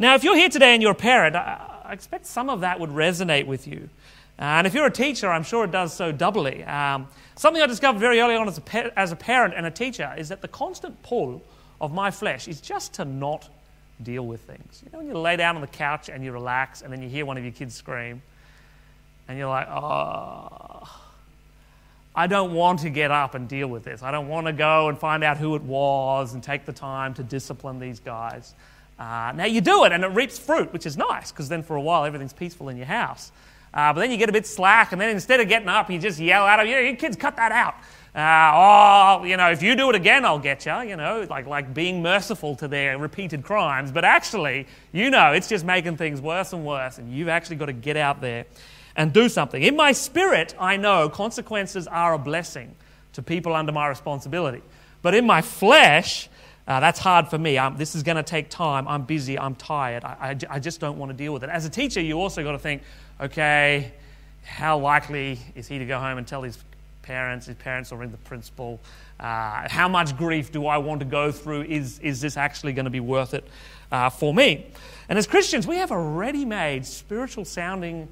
Now, 0.00 0.16
if 0.16 0.24
you're 0.24 0.34
here 0.34 0.48
today 0.48 0.74
and 0.74 0.82
you're 0.82 0.90
a 0.90 0.96
parent, 0.96 1.36
I, 1.36 1.84
I 1.84 1.92
expect 1.92 2.26
some 2.26 2.50
of 2.50 2.62
that 2.62 2.80
would 2.80 2.90
resonate 2.90 3.46
with 3.46 3.68
you. 3.68 3.88
and 4.36 4.66
if 4.66 4.74
you're 4.74 4.86
a 4.86 4.90
teacher, 4.90 5.30
I'm 5.30 5.44
sure 5.44 5.64
it 5.64 5.70
does 5.70 5.94
so 5.94 6.10
doubly. 6.10 6.64
Um, 6.64 7.06
something 7.36 7.62
I 7.62 7.66
discovered 7.66 8.00
very 8.00 8.18
early 8.18 8.34
on 8.34 8.48
as 8.48 8.58
a, 8.58 8.98
as 8.98 9.12
a 9.12 9.16
parent 9.16 9.54
and 9.56 9.64
a 9.64 9.70
teacher 9.70 10.12
is 10.18 10.28
that 10.30 10.42
the 10.42 10.48
constant 10.48 11.04
pull 11.04 11.40
of 11.80 11.94
my 11.94 12.10
flesh 12.10 12.48
is 12.48 12.60
just 12.60 12.94
to 12.94 13.04
not 13.04 13.48
deal 14.02 14.26
with 14.26 14.40
things. 14.42 14.82
You 14.84 14.90
know, 14.92 14.98
when 14.98 15.08
you 15.08 15.18
lay 15.18 15.36
down 15.36 15.56
on 15.56 15.60
the 15.60 15.66
couch 15.66 16.08
and 16.08 16.24
you 16.24 16.32
relax, 16.32 16.82
and 16.82 16.92
then 16.92 17.02
you 17.02 17.08
hear 17.08 17.26
one 17.26 17.36
of 17.36 17.44
your 17.44 17.52
kids 17.52 17.74
scream, 17.74 18.22
and 19.28 19.38
you're 19.38 19.48
like, 19.48 19.68
oh, 19.68 20.88
I 22.14 22.26
don't 22.26 22.54
want 22.54 22.80
to 22.80 22.90
get 22.90 23.10
up 23.10 23.34
and 23.34 23.48
deal 23.48 23.68
with 23.68 23.84
this. 23.84 24.02
I 24.02 24.10
don't 24.10 24.28
want 24.28 24.46
to 24.46 24.52
go 24.52 24.88
and 24.88 24.98
find 24.98 25.22
out 25.22 25.36
who 25.36 25.54
it 25.54 25.62
was 25.62 26.34
and 26.34 26.42
take 26.42 26.64
the 26.64 26.72
time 26.72 27.14
to 27.14 27.22
discipline 27.22 27.78
these 27.78 28.00
guys. 28.00 28.54
Uh, 28.98 29.32
now 29.36 29.44
you 29.44 29.60
do 29.60 29.84
it 29.84 29.92
and 29.92 30.02
it 30.02 30.08
reaps 30.08 30.38
fruit, 30.38 30.72
which 30.72 30.84
is 30.84 30.96
nice 30.96 31.30
because 31.30 31.48
then 31.48 31.62
for 31.62 31.76
a 31.76 31.80
while 31.80 32.04
everything's 32.04 32.32
peaceful 32.32 32.68
in 32.68 32.76
your 32.76 32.86
house. 32.86 33.30
Uh, 33.72 33.92
but 33.92 34.00
then 34.00 34.10
you 34.10 34.16
get 34.16 34.28
a 34.28 34.32
bit 34.32 34.46
slack, 34.46 34.92
and 34.92 35.00
then 35.00 35.10
instead 35.10 35.40
of 35.40 35.48
getting 35.48 35.68
up, 35.68 35.90
you 35.90 35.98
just 35.98 36.18
yell 36.18 36.46
at 36.46 36.56
them, 36.56 36.66
you 36.66 36.96
kids, 36.96 37.16
cut 37.16 37.36
that 37.36 37.52
out. 37.52 37.74
Uh, 38.14 38.52
oh, 38.54 39.24
you 39.24 39.36
know, 39.36 39.50
if 39.50 39.62
you 39.62 39.76
do 39.76 39.90
it 39.90 39.94
again, 39.94 40.24
I'll 40.24 40.38
get 40.38 40.66
you, 40.66 40.80
you 40.80 40.96
know, 40.96 41.26
like, 41.28 41.46
like 41.46 41.72
being 41.74 42.02
merciful 42.02 42.56
to 42.56 42.66
their 42.66 42.98
repeated 42.98 43.42
crimes. 43.42 43.92
But 43.92 44.04
actually, 44.04 44.66
you 44.92 45.10
know, 45.10 45.32
it's 45.32 45.48
just 45.48 45.64
making 45.64 45.98
things 45.98 46.20
worse 46.20 46.52
and 46.52 46.64
worse, 46.64 46.98
and 46.98 47.12
you've 47.12 47.28
actually 47.28 47.56
got 47.56 47.66
to 47.66 47.72
get 47.72 47.96
out 47.96 48.20
there 48.20 48.46
and 48.96 49.12
do 49.12 49.28
something. 49.28 49.62
In 49.62 49.76
my 49.76 49.92
spirit, 49.92 50.54
I 50.58 50.76
know 50.76 51.08
consequences 51.08 51.86
are 51.86 52.14
a 52.14 52.18
blessing 52.18 52.74
to 53.12 53.22
people 53.22 53.54
under 53.54 53.72
my 53.72 53.86
responsibility. 53.86 54.62
But 55.02 55.14
in 55.14 55.26
my 55.26 55.42
flesh, 55.42 56.28
uh, 56.66 56.80
that's 56.80 56.98
hard 56.98 57.28
for 57.28 57.38
me. 57.38 57.56
Um, 57.56 57.76
this 57.76 57.94
is 57.94 58.02
going 58.02 58.16
to 58.16 58.22
take 58.22 58.50
time. 58.50 58.88
I'm 58.88 59.02
busy. 59.02 59.38
I'm 59.38 59.54
tired. 59.54 60.04
I, 60.04 60.36
I, 60.50 60.56
I 60.56 60.58
just 60.58 60.80
don't 60.80 60.98
want 60.98 61.10
to 61.10 61.16
deal 61.16 61.32
with 61.32 61.44
it. 61.44 61.50
As 61.50 61.64
a 61.64 61.70
teacher, 61.70 62.00
you 62.00 62.20
also 62.20 62.42
got 62.42 62.52
to 62.52 62.58
think 62.58 62.82
okay, 63.20 63.92
how 64.44 64.78
likely 64.78 65.38
is 65.54 65.66
he 65.66 65.78
to 65.78 65.84
go 65.84 65.98
home 65.98 66.18
and 66.18 66.26
tell 66.26 66.42
his 66.42 66.58
parents? 67.08 67.46
His 67.46 67.56
parents 67.56 67.90
will 67.90 67.98
ring 67.98 68.10
the 68.10 68.18
principal. 68.18 68.78
Uh, 69.18 69.66
how 69.68 69.88
much 69.88 70.16
grief 70.16 70.52
do 70.52 70.66
I 70.66 70.76
want 70.76 71.00
to 71.00 71.06
go 71.06 71.32
through? 71.32 71.62
Is, 71.62 71.98
is 72.00 72.20
this 72.20 72.36
actually 72.36 72.74
going 72.74 72.84
to 72.84 72.90
be 72.90 73.00
worth 73.00 73.32
it 73.32 73.48
uh, 73.90 74.10
for 74.10 74.34
me? 74.34 74.66
And 75.08 75.18
as 75.18 75.26
Christians, 75.26 75.66
we 75.66 75.76
have 75.76 75.90
a 75.90 75.98
ready 75.98 76.44
made, 76.44 76.84
spiritual 76.84 77.46
sounding 77.46 78.08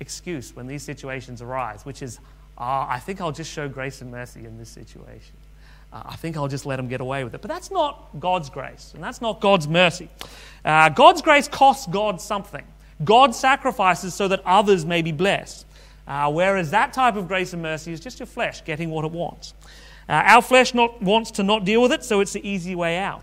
excuse 0.00 0.56
when 0.56 0.66
these 0.66 0.82
situations 0.82 1.42
arise, 1.42 1.84
which 1.84 2.02
is, 2.02 2.18
uh, 2.56 2.86
I 2.88 2.98
think 2.98 3.20
I'll 3.20 3.32
just 3.32 3.52
show 3.52 3.68
grace 3.68 4.00
and 4.00 4.10
mercy 4.10 4.46
in 4.46 4.56
this 4.56 4.70
situation. 4.70 5.36
Uh, 5.92 6.02
I 6.06 6.16
think 6.16 6.36
I'll 6.36 6.48
just 6.48 6.66
let 6.66 6.76
them 6.76 6.88
get 6.88 7.02
away 7.02 7.24
with 7.24 7.34
it. 7.34 7.42
But 7.42 7.50
that's 7.50 7.70
not 7.70 8.08
God's 8.18 8.48
grace, 8.48 8.92
and 8.94 9.04
that's 9.04 9.20
not 9.20 9.40
God's 9.40 9.68
mercy. 9.68 10.08
Uh, 10.64 10.88
God's 10.88 11.20
grace 11.20 11.48
costs 11.48 11.86
God 11.86 12.20
something. 12.20 12.64
God 13.04 13.34
sacrifices 13.34 14.14
so 14.14 14.26
that 14.28 14.40
others 14.44 14.84
may 14.84 15.02
be 15.02 15.12
blessed. 15.12 15.66
Uh, 16.08 16.32
whereas 16.32 16.70
that 16.70 16.92
type 16.92 17.14
of 17.14 17.28
grace 17.28 17.52
and 17.52 17.62
mercy 17.62 17.92
is 17.92 18.00
just 18.00 18.18
your 18.18 18.26
flesh 18.26 18.64
getting 18.64 18.90
what 18.90 19.04
it 19.04 19.12
wants. 19.12 19.54
Uh, 20.08 20.12
our 20.24 20.42
flesh 20.42 20.72
not, 20.72 21.00
wants 21.02 21.30
to 21.30 21.42
not 21.42 21.64
deal 21.66 21.82
with 21.82 21.92
it, 21.92 22.02
so 22.02 22.20
it's 22.20 22.32
the 22.32 22.48
easy 22.48 22.74
way 22.74 22.96
out. 22.96 23.22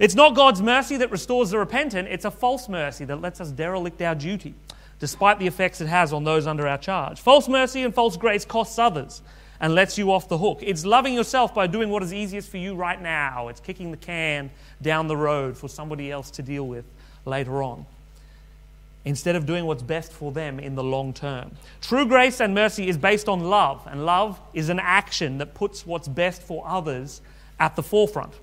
It's 0.00 0.16
not 0.16 0.34
God's 0.34 0.60
mercy 0.60 0.96
that 0.96 1.10
restores 1.10 1.50
the 1.50 1.58
repentant, 1.58 2.08
it's 2.08 2.24
a 2.24 2.30
false 2.30 2.68
mercy 2.68 3.04
that 3.04 3.20
lets 3.20 3.40
us 3.40 3.50
derelict 3.50 4.02
our 4.02 4.14
duty 4.14 4.54
despite 4.98 5.38
the 5.38 5.46
effects 5.46 5.80
it 5.80 5.86
has 5.86 6.12
on 6.12 6.24
those 6.24 6.46
under 6.46 6.66
our 6.66 6.78
charge. 6.78 7.20
False 7.20 7.48
mercy 7.48 7.82
and 7.82 7.94
false 7.94 8.16
grace 8.16 8.44
costs 8.44 8.78
others 8.78 9.22
and 9.60 9.74
lets 9.74 9.96
you 9.98 10.10
off 10.10 10.28
the 10.28 10.38
hook. 10.38 10.60
It's 10.62 10.84
loving 10.84 11.14
yourself 11.14 11.54
by 11.54 11.66
doing 11.66 11.90
what 11.90 12.02
is 12.02 12.12
easiest 12.12 12.50
for 12.50 12.56
you 12.56 12.74
right 12.74 13.00
now. 13.00 13.48
It's 13.48 13.60
kicking 13.60 13.90
the 13.90 13.96
can 13.96 14.50
down 14.82 15.06
the 15.06 15.16
road 15.16 15.56
for 15.56 15.68
somebody 15.68 16.10
else 16.10 16.30
to 16.32 16.42
deal 16.42 16.66
with 16.66 16.84
later 17.24 17.62
on. 17.62 17.86
Instead 19.06 19.36
of 19.36 19.46
doing 19.46 19.64
what's 19.64 19.82
best 19.82 20.12
for 20.12 20.32
them 20.32 20.58
in 20.58 20.74
the 20.74 20.84
long 20.84 21.14
term. 21.14 21.52
True 21.80 22.04
grace 22.04 22.40
and 22.40 22.54
mercy 22.54 22.88
is 22.88 22.98
based 22.98 23.28
on 23.28 23.40
love, 23.40 23.86
and 23.86 24.04
love 24.04 24.38
is 24.52 24.68
an 24.68 24.80
action 24.80 25.38
that 25.38 25.54
puts 25.54 25.86
what's 25.86 26.08
best 26.08 26.42
for 26.42 26.62
others 26.66 27.22
at 27.58 27.76
the 27.76 27.82
forefront. 27.82 28.34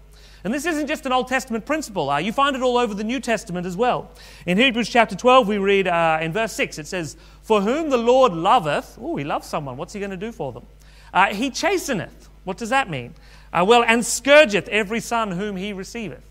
And 0.43 0.53
this 0.53 0.65
isn't 0.65 0.87
just 0.87 1.05
an 1.05 1.13
Old 1.13 1.27
Testament 1.27 1.65
principle. 1.65 2.09
Uh, 2.09 2.17
you 2.17 2.33
find 2.33 2.55
it 2.55 2.61
all 2.61 2.77
over 2.77 2.93
the 2.93 3.03
New 3.03 3.19
Testament 3.19 3.65
as 3.65 3.77
well. 3.77 4.11
In 4.45 4.57
Hebrews 4.57 4.89
chapter 4.89 5.15
12, 5.15 5.47
we 5.47 5.57
read 5.57 5.87
uh, 5.87 6.19
in 6.21 6.33
verse 6.33 6.51
6, 6.53 6.79
it 6.79 6.87
says, 6.87 7.15
For 7.41 7.61
whom 7.61 7.89
the 7.89 7.97
Lord 7.97 8.33
loveth, 8.33 8.97
oh, 8.99 9.15
he 9.15 9.23
loves 9.23 9.47
someone. 9.47 9.77
What's 9.77 9.93
he 9.93 9.99
going 9.99 10.11
to 10.11 10.17
do 10.17 10.31
for 10.31 10.51
them? 10.51 10.65
Uh, 11.13 11.33
he 11.33 11.49
chasteneth. 11.49 12.29
What 12.43 12.57
does 12.57 12.69
that 12.69 12.89
mean? 12.89 13.13
Uh, 13.53 13.63
well, 13.65 13.83
and 13.83 14.05
scourgeth 14.05 14.67
every 14.67 14.99
son 14.99 15.31
whom 15.31 15.55
he 15.55 15.71
receiveth. 15.71 16.23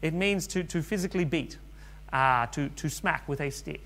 It 0.00 0.14
means 0.14 0.46
to, 0.48 0.64
to 0.64 0.80
physically 0.82 1.24
beat, 1.24 1.58
uh, 2.12 2.46
to, 2.46 2.68
to 2.70 2.88
smack 2.88 3.28
with 3.28 3.40
a 3.40 3.50
stick. 3.50 3.82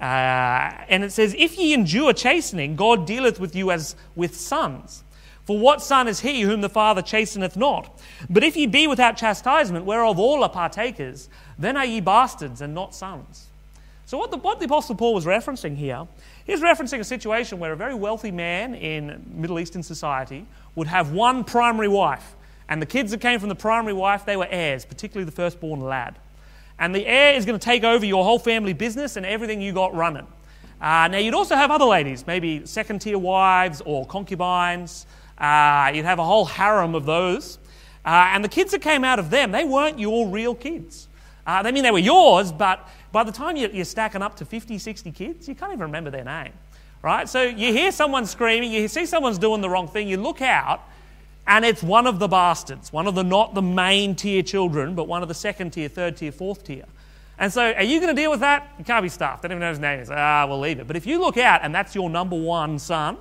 Uh, 0.00 0.72
and 0.88 1.04
it 1.04 1.12
says, 1.12 1.34
If 1.38 1.56
ye 1.56 1.74
endure 1.74 2.12
chastening, 2.12 2.74
God 2.76 3.06
dealeth 3.06 3.38
with 3.38 3.54
you 3.54 3.70
as 3.70 3.94
with 4.16 4.34
sons. 4.34 5.04
For 5.44 5.58
what 5.58 5.82
son 5.82 6.06
is 6.08 6.20
he 6.20 6.42
whom 6.42 6.60
the 6.60 6.68
Father 6.68 7.02
chasteneth 7.02 7.56
not? 7.56 8.00
But 8.30 8.44
if 8.44 8.56
ye 8.56 8.66
be 8.66 8.86
without 8.86 9.16
chastisement, 9.16 9.84
whereof 9.84 10.18
all 10.18 10.42
are 10.44 10.48
partakers, 10.48 11.28
then 11.58 11.76
are 11.76 11.84
ye 11.84 12.00
bastards 12.00 12.60
and 12.60 12.74
not 12.74 12.94
sons. 12.94 13.48
So, 14.06 14.18
what 14.18 14.30
the, 14.30 14.36
what 14.36 14.58
the 14.58 14.66
Apostle 14.66 14.94
Paul 14.94 15.14
was 15.14 15.24
referencing 15.24 15.76
here, 15.76 16.06
he's 16.44 16.60
referencing 16.60 17.00
a 17.00 17.04
situation 17.04 17.58
where 17.58 17.72
a 17.72 17.76
very 17.76 17.94
wealthy 17.94 18.30
man 18.30 18.74
in 18.74 19.24
Middle 19.32 19.58
Eastern 19.58 19.82
society 19.82 20.46
would 20.74 20.86
have 20.86 21.12
one 21.12 21.44
primary 21.44 21.88
wife. 21.88 22.34
And 22.68 22.80
the 22.80 22.86
kids 22.86 23.10
that 23.10 23.20
came 23.20 23.40
from 23.40 23.48
the 23.48 23.54
primary 23.54 23.94
wife, 23.94 24.24
they 24.24 24.36
were 24.36 24.48
heirs, 24.48 24.84
particularly 24.84 25.24
the 25.24 25.32
firstborn 25.32 25.80
lad. 25.80 26.16
And 26.78 26.94
the 26.94 27.06
heir 27.06 27.34
is 27.34 27.44
going 27.44 27.58
to 27.58 27.64
take 27.64 27.84
over 27.84 28.04
your 28.04 28.24
whole 28.24 28.38
family 28.38 28.72
business 28.72 29.16
and 29.16 29.24
everything 29.24 29.60
you 29.60 29.72
got 29.72 29.94
running. 29.94 30.26
Uh, 30.80 31.08
now, 31.08 31.18
you'd 31.18 31.34
also 31.34 31.54
have 31.54 31.70
other 31.70 31.84
ladies, 31.84 32.26
maybe 32.26 32.66
second 32.66 33.00
tier 33.00 33.18
wives 33.18 33.80
or 33.84 34.04
concubines. 34.06 35.06
Uh, 35.38 35.92
you'd 35.94 36.04
have 36.04 36.18
a 36.18 36.24
whole 36.24 36.44
harem 36.44 36.94
of 36.94 37.06
those. 37.06 37.58
Uh, 38.04 38.30
and 38.32 38.44
the 38.44 38.48
kids 38.48 38.72
that 38.72 38.80
came 38.82 39.04
out 39.04 39.18
of 39.18 39.30
them, 39.30 39.52
they 39.52 39.64
weren't 39.64 39.98
your 39.98 40.28
real 40.28 40.54
kids. 40.54 41.08
Uh, 41.46 41.62
they 41.62 41.72
mean 41.72 41.82
they 41.82 41.90
were 41.90 41.98
yours, 41.98 42.50
but 42.52 42.88
by 43.12 43.22
the 43.22 43.32
time 43.32 43.56
you're 43.56 43.84
stacking 43.84 44.22
up 44.22 44.36
to 44.36 44.44
50, 44.44 44.78
60 44.78 45.12
kids, 45.12 45.48
you 45.48 45.54
can't 45.54 45.72
even 45.72 45.82
remember 45.82 46.10
their 46.10 46.24
name. 46.24 46.52
Right? 47.02 47.28
So 47.28 47.42
you 47.42 47.72
hear 47.72 47.90
someone 47.90 48.26
screaming, 48.26 48.72
you 48.72 48.86
see 48.88 49.06
someone's 49.06 49.38
doing 49.38 49.60
the 49.60 49.68
wrong 49.68 49.88
thing, 49.88 50.08
you 50.08 50.16
look 50.16 50.40
out, 50.40 50.82
and 51.46 51.64
it's 51.64 51.82
one 51.82 52.06
of 52.06 52.18
the 52.18 52.28
bastards, 52.28 52.92
one 52.92 53.06
of 53.06 53.14
the 53.14 53.24
not 53.24 53.54
the 53.54 53.62
main 53.62 54.14
tier 54.14 54.42
children, 54.42 54.94
but 54.94 55.08
one 55.08 55.22
of 55.22 55.28
the 55.28 55.34
second 55.34 55.72
tier, 55.72 55.88
third 55.88 56.16
tier, 56.16 56.32
fourth 56.32 56.64
tier. 56.64 56.84
And 57.38 57.52
so, 57.52 57.72
are 57.72 57.82
you 57.82 57.98
going 58.00 58.14
to 58.14 58.20
deal 58.20 58.30
with 58.30 58.40
that? 58.40 58.72
You 58.78 58.84
can't 58.84 59.02
be 59.02 59.08
stuffed. 59.08 59.42
Don't 59.42 59.50
even 59.50 59.60
know 59.60 59.70
his 59.70 59.80
name 59.80 60.00
is. 60.00 60.10
Ah, 60.10 60.46
we'll 60.48 60.60
leave 60.60 60.78
it. 60.78 60.86
But 60.86 60.96
if 60.96 61.06
you 61.06 61.18
look 61.18 61.36
out 61.38 61.60
and 61.64 61.74
that's 61.74 61.94
your 61.94 62.08
number 62.08 62.36
one 62.36 62.78
son, 62.78 63.16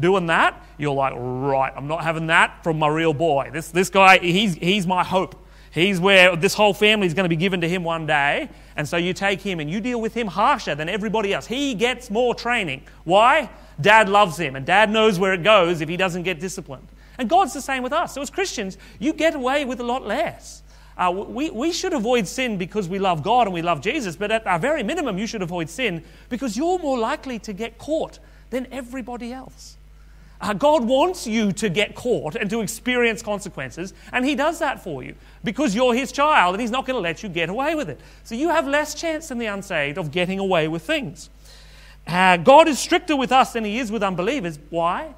doing 0.00 0.26
that, 0.26 0.64
you're 0.78 0.94
like, 0.94 1.12
right, 1.16 1.72
I'm 1.76 1.86
not 1.86 2.02
having 2.02 2.28
that 2.28 2.62
from 2.64 2.78
my 2.78 2.88
real 2.88 3.12
boy. 3.12 3.50
This, 3.52 3.68
this 3.68 3.90
guy, 3.90 4.18
he's, 4.18 4.54
he's 4.54 4.86
my 4.86 5.04
hope. 5.04 5.42
He's 5.70 6.00
where 6.00 6.34
this 6.36 6.54
whole 6.54 6.72
family 6.72 7.06
is 7.06 7.12
going 7.12 7.24
to 7.24 7.28
be 7.28 7.36
given 7.36 7.60
to 7.60 7.68
him 7.68 7.84
one 7.84 8.06
day. 8.06 8.48
And 8.76 8.88
so 8.88 8.96
you 8.96 9.12
take 9.12 9.42
him 9.42 9.60
and 9.60 9.70
you 9.70 9.80
deal 9.80 10.00
with 10.00 10.14
him 10.14 10.26
harsher 10.26 10.74
than 10.74 10.88
everybody 10.88 11.34
else. 11.34 11.46
He 11.46 11.74
gets 11.74 12.10
more 12.10 12.34
training. 12.34 12.82
Why? 13.04 13.50
Dad 13.78 14.08
loves 14.08 14.38
him, 14.38 14.56
and 14.56 14.64
dad 14.64 14.90
knows 14.90 15.18
where 15.18 15.34
it 15.34 15.42
goes 15.42 15.82
if 15.82 15.88
he 15.90 15.98
doesn't 15.98 16.22
get 16.22 16.40
disciplined. 16.40 16.88
And 17.18 17.28
God's 17.28 17.54
the 17.54 17.60
same 17.60 17.82
with 17.82 17.92
us. 17.92 18.14
So 18.14 18.22
as 18.22 18.30
Christians, 18.30 18.78
you 18.98 19.12
get 19.12 19.34
away 19.34 19.64
with 19.64 19.80
a 19.80 19.84
lot 19.84 20.06
less. 20.06 20.62
Uh, 20.96 21.10
we, 21.28 21.50
we 21.50 21.72
should 21.72 21.92
avoid 21.92 22.26
sin 22.26 22.56
because 22.56 22.88
we 22.88 22.98
love 22.98 23.22
God 23.22 23.46
and 23.46 23.52
we 23.52 23.60
love 23.60 23.82
Jesus, 23.82 24.16
but 24.16 24.30
at 24.30 24.46
our 24.46 24.58
very 24.58 24.82
minimum, 24.82 25.18
you 25.18 25.26
should 25.26 25.42
avoid 25.42 25.68
sin 25.68 26.02
because 26.30 26.56
you're 26.56 26.78
more 26.78 26.98
likely 26.98 27.38
to 27.40 27.52
get 27.52 27.76
caught 27.76 28.18
than 28.48 28.66
everybody 28.72 29.32
else. 29.32 29.76
Uh, 30.40 30.52
God 30.52 30.84
wants 30.84 31.26
you 31.26 31.52
to 31.52 31.68
get 31.68 31.94
caught 31.94 32.34
and 32.34 32.48
to 32.50 32.60
experience 32.60 33.22
consequences, 33.22 33.94
and 34.12 34.24
He 34.24 34.34
does 34.34 34.58
that 34.58 34.82
for 34.82 35.02
you 35.02 35.14
because 35.44 35.74
you're 35.74 35.94
His 35.94 36.12
child 36.12 36.54
and 36.54 36.60
He's 36.60 36.70
not 36.70 36.86
going 36.86 36.96
to 36.96 37.00
let 37.00 37.22
you 37.22 37.28
get 37.28 37.48
away 37.48 37.74
with 37.74 37.88
it. 37.88 38.00
So 38.24 38.34
you 38.34 38.48
have 38.48 38.66
less 38.66 38.94
chance 38.94 39.28
than 39.28 39.38
the 39.38 39.46
unsaved 39.46 39.98
of 39.98 40.10
getting 40.10 40.38
away 40.38 40.68
with 40.68 40.82
things. 40.82 41.30
Uh, 42.06 42.36
God 42.36 42.68
is 42.68 42.78
stricter 42.78 43.16
with 43.16 43.32
us 43.32 43.52
than 43.52 43.64
He 43.64 43.78
is 43.78 43.90
with 43.90 44.02
unbelievers. 44.02 44.58
Why? 44.70 45.14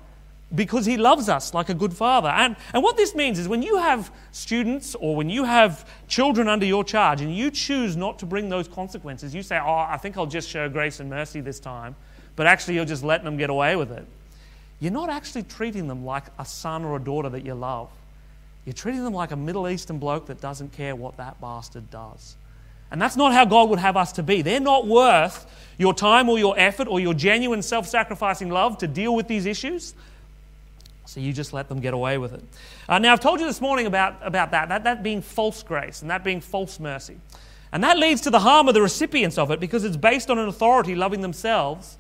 Because 0.55 0.87
he 0.87 0.97
loves 0.97 1.29
us 1.29 1.53
like 1.53 1.69
a 1.69 1.75
good 1.75 1.93
father. 1.93 2.29
And, 2.29 2.57
and 2.73 2.83
what 2.83 2.97
this 2.97 3.15
means 3.15 3.39
is 3.39 3.49
when 3.49 3.63
you 3.63 3.77
have 3.77 4.11
students 4.33 4.95
or 4.95 5.15
when 5.15 5.29
you 5.29 5.45
have 5.45 5.89
children 6.09 6.49
under 6.49 6.65
your 6.65 6.85
charge 6.85 7.21
and 7.21 7.35
you 7.35 7.51
choose 7.51 7.97
not 7.97 8.19
to 8.21 8.27
bring 8.27 8.49
those 8.49 8.67
consequences, 8.67 9.35
you 9.35 9.43
say, 9.43 9.59
Oh, 9.59 9.87
I 9.89 9.99
think 9.99 10.17
I'll 10.17 10.27
just 10.27 10.49
show 10.49 10.69
grace 10.69 11.01
and 11.01 11.11
mercy 11.11 11.41
this 11.41 11.61
time, 11.61 11.95
but 12.35 12.47
actually 12.47 12.75
you're 12.77 12.87
just 12.87 13.05
letting 13.05 13.27
them 13.27 13.37
get 13.37 13.51
away 13.51 13.77
with 13.77 13.93
it. 13.93 14.07
You're 14.81 14.93
not 14.93 15.11
actually 15.11 15.43
treating 15.43 15.89
them 15.89 16.05
like 16.05 16.25
a 16.39 16.45
son 16.45 16.85
or 16.85 16.97
a 16.97 17.01
daughter 17.01 17.29
that 17.29 17.45
you 17.45 17.55
love. 17.55 17.91
You're 18.65 18.75
treating 18.75 19.03
them 19.03 19.15
like 19.15 19.33
a 19.33 19.37
Middle 19.37 19.69
Eastern 19.69 19.99
bloke 19.99 20.27
that 20.27 20.41
doesn't 20.41 20.73
care 20.73 20.95
what 20.95 21.17
that 21.17 21.41
bastard 21.41 21.91
does. 21.91 22.37
And 22.91 23.03
that's 23.03 23.17
not 23.17 23.33
how 23.33 23.45
God 23.45 23.69
would 23.71 23.79
have 23.79 23.97
us 23.97 24.13
to 24.13 24.23
be. 24.23 24.41
They're 24.41 24.61
not 24.61 24.87
worth 24.87 25.47
your 25.77 25.93
time 25.93 26.29
or 26.29 26.39
your 26.39 26.59
effort 26.59 26.89
or 26.89 27.01
your 27.01 27.13
genuine 27.13 27.61
self 27.61 27.87
sacrificing 27.87 28.49
love 28.51 28.79
to 28.79 28.87
deal 28.87 29.15
with 29.15 29.29
these 29.29 29.45
issues. 29.47 29.95
So 31.09 31.21
you 31.21 31.33
just 31.33 31.55
let 31.55 31.71
them 31.71 31.81
get 31.81 31.95
away 31.95 32.19
with 32.19 32.35
it. 32.35 32.45
Uh, 32.87 32.99
now, 32.99 33.15
I've 33.15 33.21
told 33.21 33.41
you 33.41 33.47
this 33.47 33.63
morning 33.63 33.87
about, 33.87 34.17
about 34.21 34.51
that, 34.51 34.69
that, 34.69 34.85
that 34.85 35.03
being 35.03 35.23
false 35.23 35.63
grace 35.63 36.03
and 36.03 36.11
that 36.11 36.23
being 36.23 36.43
false 36.43 36.79
mercy. 36.79 37.17
And 37.73 37.83
that 37.83 37.97
leads 37.97 38.21
to 38.23 38.31
the 38.31 38.41
harm 38.41 38.69
of 38.69 38.75
the 38.75 38.83
recipients 38.83 39.39
of 39.39 39.51
it 39.51 39.59
because 39.59 39.85
it's 39.85 39.97
based 39.97 40.31
on 40.31 40.39
an 40.39 40.49
authority 40.49 40.95
loving 40.95 41.23
themselves 41.23 41.97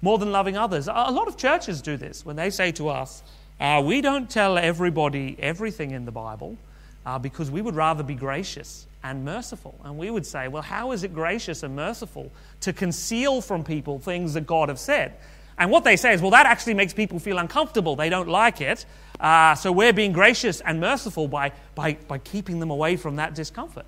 more 0.00 0.16
than 0.16 0.30
loving 0.30 0.56
others. 0.56 0.86
A 0.86 1.10
lot 1.10 1.26
of 1.26 1.36
churches 1.36 1.82
do 1.82 1.96
this 1.96 2.24
when 2.24 2.36
they 2.36 2.50
say 2.50 2.70
to 2.72 2.88
us, 2.88 3.24
uh, 3.58 3.82
We 3.84 4.00
don't 4.00 4.30
tell 4.30 4.56
everybody 4.56 5.34
everything 5.40 5.90
in 5.90 6.04
the 6.04 6.12
Bible 6.12 6.56
uh, 7.04 7.18
because 7.18 7.50
we 7.50 7.62
would 7.62 7.74
rather 7.74 8.04
be 8.04 8.14
gracious 8.14 8.86
and 9.02 9.24
merciful. 9.24 9.74
And 9.82 9.98
we 9.98 10.08
would 10.12 10.24
say, 10.24 10.46
Well, 10.46 10.62
how 10.62 10.92
is 10.92 11.02
it 11.02 11.12
gracious 11.12 11.64
and 11.64 11.74
merciful 11.74 12.30
to 12.60 12.72
conceal 12.72 13.40
from 13.40 13.64
people 13.64 13.98
things 13.98 14.34
that 14.34 14.46
God 14.46 14.68
has 14.68 14.80
said? 14.80 15.14
And 15.58 15.70
what 15.70 15.84
they 15.84 15.96
say 15.96 16.14
is, 16.14 16.22
well, 16.22 16.30
that 16.30 16.46
actually 16.46 16.74
makes 16.74 16.92
people 16.92 17.18
feel 17.18 17.38
uncomfortable. 17.38 17.96
They 17.96 18.08
don't 18.08 18.28
like 18.28 18.60
it. 18.60 18.84
Uh, 19.20 19.54
so 19.54 19.70
we're 19.70 19.92
being 19.92 20.12
gracious 20.12 20.60
and 20.60 20.80
merciful 20.80 21.28
by, 21.28 21.52
by, 21.74 21.94
by 22.08 22.18
keeping 22.18 22.58
them 22.58 22.70
away 22.70 22.96
from 22.96 23.16
that 23.16 23.34
discomfort. 23.34 23.86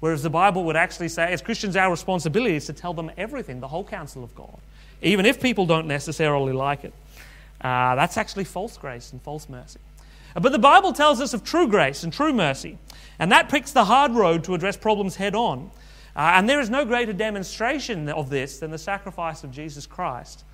Whereas 0.00 0.22
the 0.22 0.30
Bible 0.30 0.64
would 0.64 0.76
actually 0.76 1.08
say, 1.08 1.32
as 1.32 1.40
Christians, 1.40 1.76
our 1.76 1.90
responsibility 1.90 2.56
is 2.56 2.66
to 2.66 2.74
tell 2.74 2.92
them 2.92 3.10
everything, 3.16 3.60
the 3.60 3.68
whole 3.68 3.84
counsel 3.84 4.22
of 4.22 4.34
God, 4.34 4.58
even 5.00 5.24
if 5.24 5.40
people 5.40 5.64
don't 5.64 5.86
necessarily 5.86 6.52
like 6.52 6.84
it. 6.84 6.92
Uh, 7.60 7.94
that's 7.94 8.18
actually 8.18 8.44
false 8.44 8.76
grace 8.76 9.12
and 9.12 9.22
false 9.22 9.48
mercy. 9.48 9.80
But 10.34 10.52
the 10.52 10.58
Bible 10.58 10.92
tells 10.92 11.20
us 11.20 11.32
of 11.32 11.44
true 11.44 11.68
grace 11.68 12.02
and 12.02 12.12
true 12.12 12.34
mercy, 12.34 12.76
and 13.18 13.32
that 13.32 13.48
picks 13.48 13.72
the 13.72 13.84
hard 13.86 14.12
road 14.12 14.44
to 14.44 14.54
address 14.54 14.76
problems 14.76 15.16
head 15.16 15.34
on. 15.34 15.70
Uh, 16.14 16.32
and 16.34 16.48
there 16.48 16.60
is 16.60 16.68
no 16.68 16.84
greater 16.84 17.12
demonstration 17.12 18.08
of 18.10 18.28
this 18.28 18.58
than 18.58 18.70
the 18.70 18.78
sacrifice 18.78 19.44
of 19.44 19.50
Jesus 19.52 19.86
Christ 19.86 20.44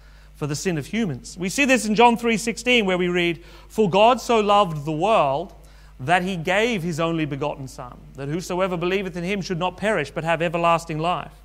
for 0.40 0.46
the 0.46 0.56
sin 0.56 0.78
of 0.78 0.86
humans. 0.86 1.36
We 1.38 1.50
see 1.50 1.66
this 1.66 1.84
in 1.84 1.94
John 1.94 2.16
3:16 2.16 2.86
where 2.86 2.96
we 2.96 3.08
read, 3.08 3.44
"For 3.68 3.90
God 3.90 4.22
so 4.22 4.40
loved 4.40 4.86
the 4.86 4.90
world 4.90 5.52
that 6.00 6.22
he 6.22 6.34
gave 6.34 6.82
his 6.82 6.98
only 6.98 7.26
begotten 7.26 7.68
son, 7.68 7.98
that 8.14 8.28
whosoever 8.28 8.78
believeth 8.78 9.18
in 9.18 9.22
him 9.22 9.42
should 9.42 9.58
not 9.58 9.76
perish 9.76 10.10
but 10.10 10.24
have 10.24 10.40
everlasting 10.40 10.98
life." 10.98 11.42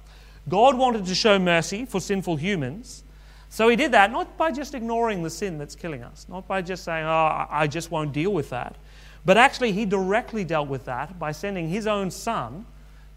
God 0.48 0.78
wanted 0.78 1.06
to 1.08 1.14
show 1.14 1.38
mercy 1.38 1.84
for 1.84 2.00
sinful 2.00 2.38
humans. 2.38 3.04
So 3.50 3.68
he 3.68 3.75
did 3.75 3.92
that 3.92 4.14
not 4.14 4.38
by 4.38 4.52
just 4.52 4.74
ignoring 4.74 5.24
the 5.24 5.30
sin 5.30 5.58
that's 5.58 5.75
killing 5.75 6.02
us, 6.02 6.25
not 6.30 6.48
by 6.48 6.62
just 6.62 6.86
saying, 6.86 7.06
"Oh, 7.06 7.48
I 7.50 7.68
just 7.68 7.92
won't 7.92 8.14
deal 8.14 8.32
with 8.32 8.50
that." 8.52 8.78
But 9.25 9.36
actually 9.36 9.74
he 9.74 9.86
directly 9.86 10.46
dealt 10.46 10.70
with 10.70 10.86
that 10.86 11.20
by 11.20 11.34
sending 11.34 11.68
his 11.68 11.86
own 11.86 12.12
son 12.12 12.66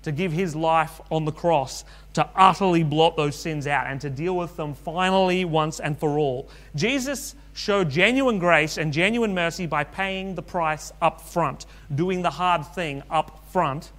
to 0.08 0.12
give 0.12 0.32
his 0.32 0.56
life 0.56 1.00
on 1.10 1.24
the 1.24 1.32
cross 1.32 1.84
to 2.14 2.28
utterly 2.34 2.82
blot 2.82 3.16
those 3.16 3.36
sins 3.36 3.66
out 3.66 3.86
and 3.86 4.00
to 4.00 4.10
deal 4.10 4.36
with 4.36 4.56
them 4.56 4.74
finally 4.74 5.44
once 5.44 5.78
and 5.78 5.98
for 5.98 6.18
all. 6.18 6.48
Jesus 6.74 7.34
showed 7.54 7.90
genuine 7.90 8.38
grace 8.38 8.78
and 8.78 8.92
genuine 8.92 9.34
mercy 9.34 9.66
by 9.66 9.84
paying 9.84 10.34
the 10.34 10.42
price 10.42 10.92
up 11.02 11.20
front, 11.20 11.66
doing 11.94 12.22
the 12.22 12.30
hard 12.30 12.66
thing 12.66 13.02
up 13.10 13.44
front 13.52 13.92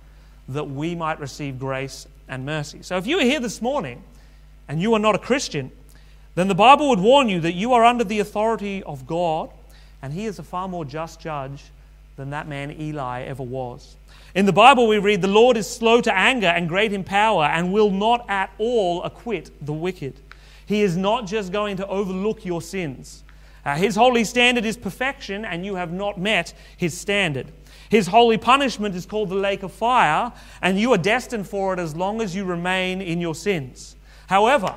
that 0.47 0.63
we 0.63 0.95
might 0.95 1.19
receive 1.19 1.59
grace 1.59 2.07
and 2.27 2.45
mercy. 2.45 2.81
So 2.81 2.97
if 2.97 3.05
you 3.05 3.19
are 3.19 3.23
here 3.23 3.39
this 3.39 3.61
morning 3.61 4.01
and 4.67 4.81
you 4.81 4.93
are 4.95 4.99
not 4.99 5.15
a 5.15 5.19
Christian, 5.19 5.71
then 6.35 6.47
the 6.47 6.55
Bible 6.55 6.89
would 6.89 6.99
warn 6.99 7.29
you 7.29 7.39
that 7.41 7.53
you 7.53 7.73
are 7.73 7.85
under 7.85 8.03
the 8.03 8.19
authority 8.19 8.81
of 8.83 9.05
God 9.05 9.51
and 10.01 10.11
he 10.11 10.25
is 10.25 10.39
a 10.39 10.43
far 10.43 10.67
more 10.67 10.85
just 10.85 11.19
judge 11.19 11.63
than 12.15 12.31
that 12.31 12.47
man 12.47 12.75
Eli 12.79 13.21
ever 13.23 13.43
was. 13.43 13.95
In 14.35 14.45
the 14.45 14.53
Bible, 14.53 14.87
we 14.87 14.99
read, 14.99 15.21
The 15.21 15.27
Lord 15.27 15.57
is 15.57 15.67
slow 15.67 16.01
to 16.01 16.15
anger 16.15 16.47
and 16.47 16.69
great 16.69 16.93
in 16.93 17.03
power 17.03 17.45
and 17.45 17.73
will 17.73 17.91
not 17.91 18.25
at 18.29 18.51
all 18.57 19.03
acquit 19.03 19.49
the 19.65 19.73
wicked. 19.73 20.19
He 20.65 20.81
is 20.81 20.95
not 20.95 21.25
just 21.25 21.51
going 21.51 21.77
to 21.77 21.87
overlook 21.87 22.45
your 22.45 22.61
sins. 22.61 23.23
Uh, 23.65 23.75
his 23.75 23.95
holy 23.95 24.23
standard 24.23 24.65
is 24.65 24.77
perfection, 24.77 25.43
and 25.43 25.65
you 25.65 25.75
have 25.75 25.91
not 25.91 26.19
met 26.19 26.53
his 26.77 26.97
standard. 26.97 27.47
His 27.89 28.07
holy 28.07 28.37
punishment 28.37 28.95
is 28.95 29.05
called 29.05 29.29
the 29.29 29.35
lake 29.35 29.63
of 29.63 29.73
fire, 29.73 30.31
and 30.61 30.79
you 30.79 30.93
are 30.93 30.97
destined 30.97 31.47
for 31.47 31.73
it 31.73 31.79
as 31.79 31.95
long 31.95 32.21
as 32.21 32.35
you 32.35 32.45
remain 32.45 33.01
in 33.01 33.19
your 33.19 33.35
sins. 33.35 33.95
However, 34.27 34.75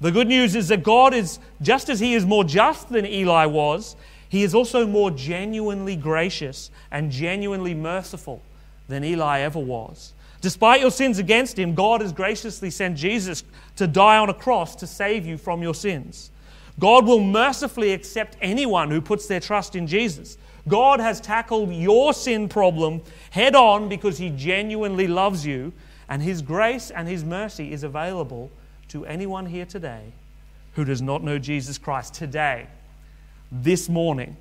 the 0.00 0.10
good 0.10 0.26
news 0.26 0.56
is 0.56 0.68
that 0.68 0.82
God 0.82 1.14
is, 1.14 1.38
just 1.62 1.88
as 1.88 2.00
he 2.00 2.14
is 2.14 2.26
more 2.26 2.42
just 2.42 2.88
than 2.88 3.06
Eli 3.06 3.46
was, 3.46 3.94
he 4.28 4.42
is 4.42 4.54
also 4.54 4.86
more 4.86 5.10
genuinely 5.10 5.94
gracious 5.94 6.70
and 6.90 7.10
genuinely 7.10 7.74
merciful 7.74 8.42
than 8.90 9.04
Eli 9.04 9.40
ever 9.40 9.58
was. 9.58 10.12
Despite 10.40 10.80
your 10.80 10.90
sins 10.90 11.18
against 11.18 11.58
him, 11.58 11.74
God 11.74 12.00
has 12.00 12.12
graciously 12.12 12.70
sent 12.70 12.96
Jesus 12.96 13.44
to 13.76 13.86
die 13.86 14.18
on 14.18 14.30
a 14.30 14.34
cross 14.34 14.74
to 14.76 14.86
save 14.86 15.26
you 15.26 15.36
from 15.38 15.62
your 15.62 15.74
sins. 15.74 16.30
God 16.78 17.06
will 17.06 17.20
mercifully 17.20 17.92
accept 17.92 18.36
anyone 18.40 18.90
who 18.90 19.00
puts 19.00 19.26
their 19.26 19.40
trust 19.40 19.76
in 19.76 19.86
Jesus. 19.86 20.38
God 20.66 21.00
has 21.00 21.20
tackled 21.20 21.72
your 21.72 22.14
sin 22.14 22.48
problem 22.48 23.02
head 23.30 23.54
on 23.54 23.88
because 23.88 24.18
he 24.18 24.30
genuinely 24.30 25.06
loves 25.06 25.44
you, 25.44 25.72
and 26.08 26.22
his 26.22 26.42
grace 26.42 26.90
and 26.90 27.06
his 27.06 27.22
mercy 27.22 27.72
is 27.72 27.82
available 27.82 28.50
to 28.88 29.04
anyone 29.06 29.46
here 29.46 29.66
today 29.66 30.12
who 30.74 30.84
does 30.84 31.02
not 31.02 31.22
know 31.22 31.38
Jesus 31.38 31.78
Christ. 31.78 32.14
Today, 32.14 32.66
this 33.52 33.88
morning, 33.88 34.36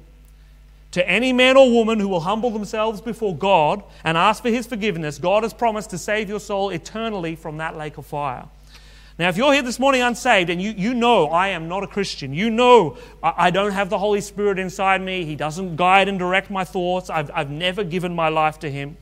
to 0.92 1.08
any 1.08 1.32
man 1.34 1.56
or 1.56 1.70
woman 1.70 2.00
who 2.00 2.08
will 2.08 2.22
humble 2.22 2.50
themselves 2.50 3.00
before 3.00 3.36
God 3.36 3.84
and 4.04 4.18
ask 4.18 4.42
for 4.42 4.50
his 4.50 4.66
forgiveness, 4.66 5.20
God 5.20 5.44
has 5.44 5.54
promised 5.54 5.92
to 5.92 5.98
save 5.98 6.30
your 6.30 6.40
soul 6.40 6.70
eternally 6.72 7.36
from 7.36 7.58
that 7.58 7.78
lake 7.78 7.98
of 7.98 8.06
fire. 8.06 8.46
Now, 9.20 9.28
if 9.28 9.36
you're 9.36 9.52
here 9.52 9.62
this 9.62 9.80
morning 9.80 10.02
unsaved 10.02 10.50
and 10.50 10.62
you, 10.62 10.72
you 10.72 10.94
know 10.94 11.28
I 11.28 11.50
am 11.50 11.68
not 11.68 11.84
a 11.84 11.88
Christian, 11.88 12.34
you 12.34 12.50
know 12.50 12.98
I, 13.22 13.52
don't 13.52 13.74
have 13.74 13.90
the 13.90 13.98
Holy 13.98 14.22
Spirit 14.22 14.58
inside 14.58 15.02
me, 15.02 15.26
He 15.26 15.36
doesn't 15.36 15.76
guide 15.76 16.08
and 16.08 16.18
direct 16.18 16.50
my 16.50 16.64
thoughts, 16.64 17.10
I've, 17.10 17.30
I've 17.36 17.52
never 17.52 17.84
given 17.84 18.16
my 18.16 18.30
life 18.30 18.60
to 18.60 18.72
Him, 18.72 18.96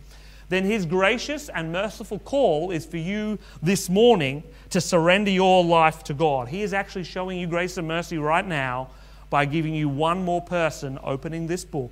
then 0.50 0.66
His 0.66 0.88
gracious 0.88 1.50
and 1.50 1.72
merciful 1.72 2.18
call 2.18 2.72
is 2.72 2.84
for 2.84 2.98
you 2.98 3.38
this 3.62 3.90
morning 3.90 4.44
to 4.72 4.82
surrender 4.82 5.30
your 5.30 5.64
life 5.64 6.04
to 6.06 6.16
God. 6.16 6.48
He 6.48 6.64
is 6.64 6.74
actually 6.74 7.04
showing 7.04 7.38
you 7.40 7.46
grace 7.46 7.78
and 7.78 7.88
mercy 7.88 8.18
right 8.18 8.46
now 8.46 8.90
by 9.30 9.46
giving 9.46 9.74
you 9.74 9.90
one 9.90 10.24
more 10.24 10.42
person 10.42 10.98
opening 11.04 11.48
this 11.48 11.66
book 11.66 11.92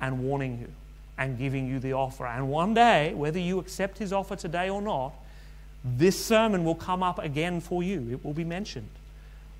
and 0.00 0.22
warning 0.22 0.58
you 0.60 0.68
and 1.18 1.36
giving 1.36 1.66
you 1.66 1.78
the 1.78 1.92
offer. 1.92 2.26
And 2.26 2.48
one 2.48 2.74
day, 2.74 3.12
whether 3.14 3.38
you 3.38 3.58
accept 3.58 3.98
his 3.98 4.12
offer 4.12 4.36
today 4.36 4.70
or 4.70 4.80
not, 4.80 5.12
this 5.84 6.22
sermon 6.24 6.64
will 6.64 6.74
come 6.74 7.02
up 7.02 7.18
again 7.18 7.60
for 7.60 7.82
you. 7.82 8.08
It 8.10 8.24
will 8.24 8.32
be 8.32 8.44
mentioned. 8.44 8.88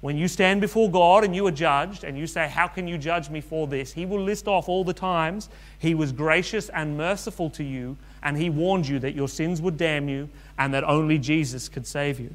When 0.00 0.16
you 0.16 0.28
stand 0.28 0.60
before 0.60 0.88
God 0.90 1.24
and 1.24 1.34
you 1.34 1.44
are 1.48 1.52
judged, 1.52 2.04
and 2.04 2.16
you 2.16 2.28
say, 2.28 2.48
How 2.48 2.68
can 2.68 2.86
you 2.86 2.98
judge 2.98 3.30
me 3.30 3.40
for 3.40 3.66
this? 3.66 3.92
He 3.92 4.06
will 4.06 4.22
list 4.22 4.46
off 4.46 4.68
all 4.68 4.84
the 4.84 4.92
times 4.92 5.48
He 5.78 5.94
was 5.94 6.12
gracious 6.12 6.68
and 6.68 6.96
merciful 6.96 7.50
to 7.50 7.64
you, 7.64 7.96
and 8.22 8.36
He 8.36 8.48
warned 8.48 8.86
you 8.86 9.00
that 9.00 9.16
your 9.16 9.28
sins 9.28 9.60
would 9.60 9.76
damn 9.76 10.08
you 10.08 10.28
and 10.56 10.72
that 10.72 10.84
only 10.84 11.18
Jesus 11.18 11.68
could 11.68 11.86
save 11.86 12.20
you. 12.20 12.32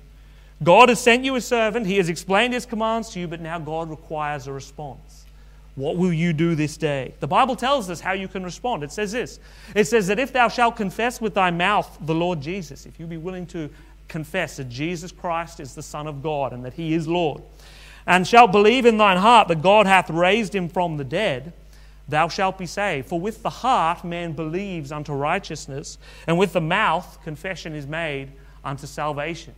God 0.61 0.89
has 0.89 0.99
sent 0.99 1.25
you 1.25 1.35
a 1.35 1.41
servant, 1.41 1.87
He 1.87 1.97
has 1.97 2.09
explained 2.09 2.53
His 2.53 2.65
commands 2.65 3.09
to 3.11 3.19
you, 3.19 3.27
but 3.27 3.41
now 3.41 3.59
God 3.59 3.89
requires 3.89 4.47
a 4.47 4.53
response. 4.53 5.25
What 5.75 5.97
will 5.97 6.13
you 6.13 6.33
do 6.33 6.53
this 6.53 6.77
day? 6.77 7.15
The 7.19 7.27
Bible 7.27 7.55
tells 7.55 7.89
us 7.89 7.99
how 7.99 8.11
you 8.11 8.27
can 8.27 8.43
respond. 8.43 8.83
It 8.83 8.91
says 8.91 9.11
this 9.11 9.39
It 9.75 9.85
says 9.85 10.07
that 10.07 10.19
if 10.19 10.31
thou 10.31 10.47
shalt 10.47 10.75
confess 10.75 11.19
with 11.19 11.33
thy 11.33 11.49
mouth 11.49 11.97
the 12.01 12.13
Lord 12.13 12.41
Jesus, 12.41 12.85
if 12.85 12.99
you 12.99 13.07
be 13.07 13.17
willing 13.17 13.47
to 13.47 13.69
confess 14.07 14.57
that 14.57 14.69
Jesus 14.69 15.11
Christ 15.11 15.59
is 15.59 15.73
the 15.73 15.81
Son 15.81 16.05
of 16.05 16.21
God 16.21 16.53
and 16.53 16.63
that 16.65 16.73
He 16.73 16.93
is 16.93 17.07
Lord, 17.07 17.41
and 18.05 18.27
shalt 18.27 18.51
believe 18.51 18.85
in 18.85 18.97
thine 18.97 19.17
heart 19.17 19.47
that 19.47 19.61
God 19.61 19.87
hath 19.87 20.09
raised 20.09 20.53
Him 20.53 20.69
from 20.69 20.97
the 20.97 21.03
dead, 21.03 21.53
thou 22.07 22.27
shalt 22.27 22.59
be 22.59 22.67
saved. 22.67 23.07
For 23.07 23.19
with 23.19 23.41
the 23.41 23.49
heart 23.49 24.03
man 24.03 24.33
believes 24.33 24.91
unto 24.91 25.13
righteousness, 25.13 25.97
and 26.27 26.37
with 26.37 26.53
the 26.53 26.61
mouth 26.61 27.17
confession 27.23 27.73
is 27.73 27.87
made 27.87 28.31
unto 28.63 28.85
salvation. 28.85 29.55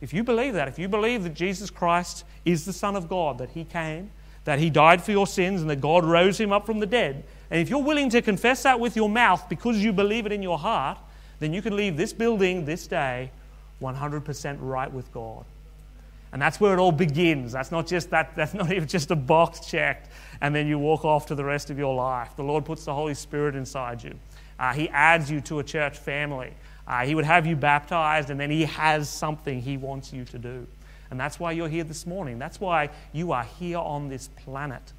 If 0.00 0.12
you 0.12 0.24
believe 0.24 0.54
that, 0.54 0.68
if 0.68 0.78
you 0.78 0.88
believe 0.88 1.22
that 1.24 1.34
Jesus 1.34 1.70
Christ 1.70 2.24
is 2.44 2.64
the 2.64 2.72
Son 2.72 2.96
of 2.96 3.08
God, 3.08 3.38
that 3.38 3.50
He 3.50 3.64
came, 3.64 4.10
that 4.44 4.58
He 4.58 4.70
died 4.70 5.02
for 5.02 5.12
your 5.12 5.26
sins, 5.26 5.60
and 5.60 5.70
that 5.70 5.80
God 5.80 6.04
rose 6.04 6.38
Him 6.38 6.52
up 6.52 6.66
from 6.66 6.80
the 6.80 6.86
dead, 6.86 7.24
and 7.50 7.60
if 7.60 7.70
you're 7.70 7.82
willing 7.82 8.10
to 8.10 8.22
confess 8.22 8.62
that 8.64 8.80
with 8.80 8.96
your 8.96 9.08
mouth 9.08 9.48
because 9.48 9.78
you 9.78 9.92
believe 9.92 10.26
it 10.26 10.32
in 10.32 10.42
your 10.42 10.58
heart, 10.58 10.98
then 11.40 11.52
you 11.52 11.62
can 11.62 11.76
leave 11.76 11.96
this 11.96 12.12
building 12.12 12.64
this 12.64 12.86
day 12.86 13.30
100% 13.80 14.56
right 14.60 14.92
with 14.92 15.12
God. 15.12 15.44
And 16.32 16.42
that's 16.42 16.58
where 16.58 16.72
it 16.72 16.80
all 16.80 16.90
begins. 16.90 17.52
That's 17.52 17.70
not 17.70 17.86
just 17.86 18.10
that, 18.10 18.34
that's 18.34 18.54
not 18.54 18.72
even 18.72 18.88
just 18.88 19.10
a 19.12 19.16
box 19.16 19.60
checked 19.60 20.08
and 20.40 20.54
then 20.54 20.66
you 20.66 20.78
walk 20.78 21.04
off 21.04 21.26
to 21.26 21.34
the 21.34 21.44
rest 21.44 21.70
of 21.70 21.78
your 21.78 21.94
life. 21.94 22.36
The 22.36 22.42
Lord 22.42 22.64
puts 22.64 22.84
the 22.84 22.94
Holy 22.94 23.14
Spirit 23.14 23.54
inside 23.54 24.02
you. 24.02 24.14
Uh, 24.58 24.72
he 24.72 24.88
adds 24.90 25.30
you 25.30 25.40
to 25.42 25.58
a 25.58 25.64
church 25.64 25.98
family. 25.98 26.52
Uh, 26.86 27.06
he 27.06 27.14
would 27.14 27.24
have 27.24 27.46
you 27.46 27.56
baptized, 27.56 28.30
and 28.30 28.38
then 28.38 28.50
He 28.50 28.64
has 28.64 29.08
something 29.08 29.60
He 29.60 29.76
wants 29.76 30.12
you 30.12 30.24
to 30.26 30.38
do. 30.38 30.66
And 31.10 31.18
that's 31.18 31.38
why 31.38 31.52
you're 31.52 31.68
here 31.68 31.84
this 31.84 32.06
morning. 32.06 32.38
That's 32.38 32.60
why 32.60 32.90
you 33.12 33.32
are 33.32 33.44
here 33.44 33.78
on 33.78 34.08
this 34.08 34.28
planet. 34.28 34.92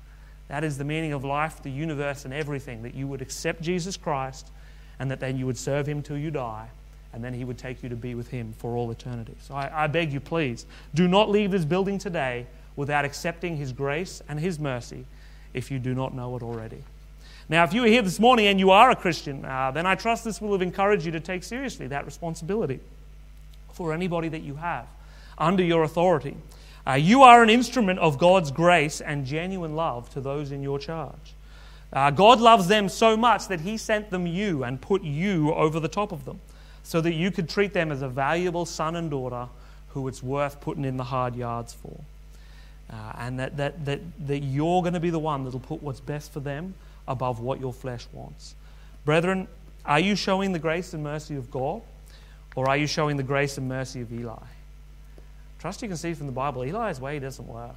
That 0.48 0.64
is 0.64 0.78
the 0.78 0.84
meaning 0.84 1.14
of 1.14 1.24
life, 1.24 1.62
the 1.62 1.72
universe, 1.72 2.26
and 2.26 2.34
everything 2.34 2.84
that 2.84 2.94
you 2.94 3.08
would 3.08 3.22
accept 3.22 3.62
Jesus 3.62 3.98
Christ 3.98 4.52
and 5.00 5.12
that 5.12 5.20
then 5.20 5.38
you 5.38 5.46
would 5.46 5.58
serve 5.58 5.88
Him 5.88 6.02
till 6.02 6.18
you 6.18 6.32
die, 6.32 6.68
and 7.14 7.24
then 7.24 7.34
He 7.34 7.44
would 7.44 7.58
take 7.58 7.84
you 7.84 7.90
to 7.90 7.96
be 7.96 8.16
with 8.16 8.30
Him 8.30 8.54
for 8.58 8.76
all 8.76 8.90
eternity. 8.92 9.36
So 9.42 9.56
I, 9.56 9.84
I 9.84 9.88
beg 9.88 10.14
you, 10.14 10.20
please, 10.20 10.66
do 10.94 11.08
not 11.08 11.30
leave 11.30 11.52
this 11.52 11.66
building 11.66 11.98
today 11.98 12.48
without 12.76 13.06
accepting 13.06 13.58
His 13.58 13.72
grace 13.72 14.22
and 14.30 14.40
His 14.40 14.60
mercy 14.60 15.06
if 15.54 15.70
you 15.70 15.80
do 15.80 15.94
not 15.94 16.14
know 16.14 16.36
it 16.36 16.44
already. 16.44 16.84
Now, 17.48 17.64
if 17.64 17.74
you 17.74 17.84
are 17.84 17.88
here 17.88 18.02
this 18.02 18.20
morning 18.20 18.48
and 18.48 18.60
you 18.60 18.72
are 18.72 18.90
a 18.90 18.96
Christian, 18.96 19.46
uh, 19.46 19.70
then 19.72 19.86
I 19.86 19.94
trust 19.94 20.24
this 20.24 20.42
will 20.42 20.54
have 20.54 20.64
encouraged 20.64 21.06
you 21.06 21.12
to 21.12 21.20
take 21.20 21.44
seriously 21.44 21.88
that 21.88 22.06
responsibility 22.06 22.80
for 23.74 23.94
anybody 23.94 24.30
that 24.30 24.42
you 24.42 24.56
have 24.56 24.88
under 25.38 25.64
your 25.64 25.84
authority. 25.84 26.36
Uh, 26.88 26.94
you 26.94 27.22
are 27.22 27.44
an 27.44 27.50
instrument 27.50 28.00
of 28.00 28.18
God's 28.18 28.50
grace 28.50 29.00
and 29.00 29.26
genuine 29.26 29.76
love 29.76 30.10
to 30.12 30.22
those 30.22 30.52
in 30.52 30.64
your 30.64 30.80
charge. 30.80 31.34
Uh, 31.94 32.10
God 32.10 32.40
loves 32.42 32.68
them 32.68 32.90
so 32.90 33.16
much 33.16 33.48
that 33.48 33.62
He 33.62 33.78
sent 33.78 34.10
them 34.10 34.26
you 34.26 34.64
and 34.64 34.82
put 34.82 35.04
you 35.04 35.54
over 35.54 35.80
the 35.80 35.88
top 35.88 36.12
of 36.12 36.26
them 36.26 36.40
so 36.84 37.00
that 37.02 37.14
you 37.14 37.30
could 37.30 37.48
treat 37.48 37.74
them 37.74 37.92
as 37.92 38.02
a 38.02 38.10
valuable 38.10 38.66
son 38.66 38.96
and 38.96 39.12
daughter 39.12 39.48
who 39.90 40.08
it's 40.08 40.22
worth 40.24 40.60
putting 40.62 40.84
in 40.84 40.98
the 40.98 41.04
hard 41.04 41.36
yards 41.36 41.74
for. 41.74 42.00
Uh, 42.92 43.14
and 43.18 43.40
that, 43.40 43.58
that, 43.58 43.86
that, 43.86 44.00
that 44.28 44.40
you're 44.40 44.82
going 44.82 44.94
to 44.94 45.00
be 45.00 45.10
the 45.10 45.20
one 45.20 45.44
that'll 45.44 45.60
put 45.60 45.82
what's 45.82 46.00
best 46.00 46.32
for 46.32 46.40
them 46.40 46.74
above 47.08 47.40
what 47.40 47.60
your 47.60 47.74
flesh 47.74 48.08
wants. 48.14 48.56
Brethren, 49.06 49.48
are 49.86 50.00
you 50.00 50.16
showing 50.16 50.52
the 50.52 50.60
grace 50.60 50.94
and 50.94 51.04
mercy 51.04 51.36
of 51.36 51.52
God, 51.52 51.82
or 52.56 52.68
are 52.70 52.78
you 52.78 52.88
showing 52.88 53.18
the 53.18 53.24
grace 53.24 53.58
and 53.58 53.68
mercy 53.68 54.02
of 54.02 54.12
Eli? 54.12 54.36
Trust 55.60 55.82
you 55.82 55.88
can 55.88 55.98
see 55.98 56.14
from 56.14 56.28
the 56.28 56.32
Bible, 56.32 56.64
Eli's 56.64 57.00
way 57.00 57.20
doesn't 57.20 57.48
work. 57.48 57.76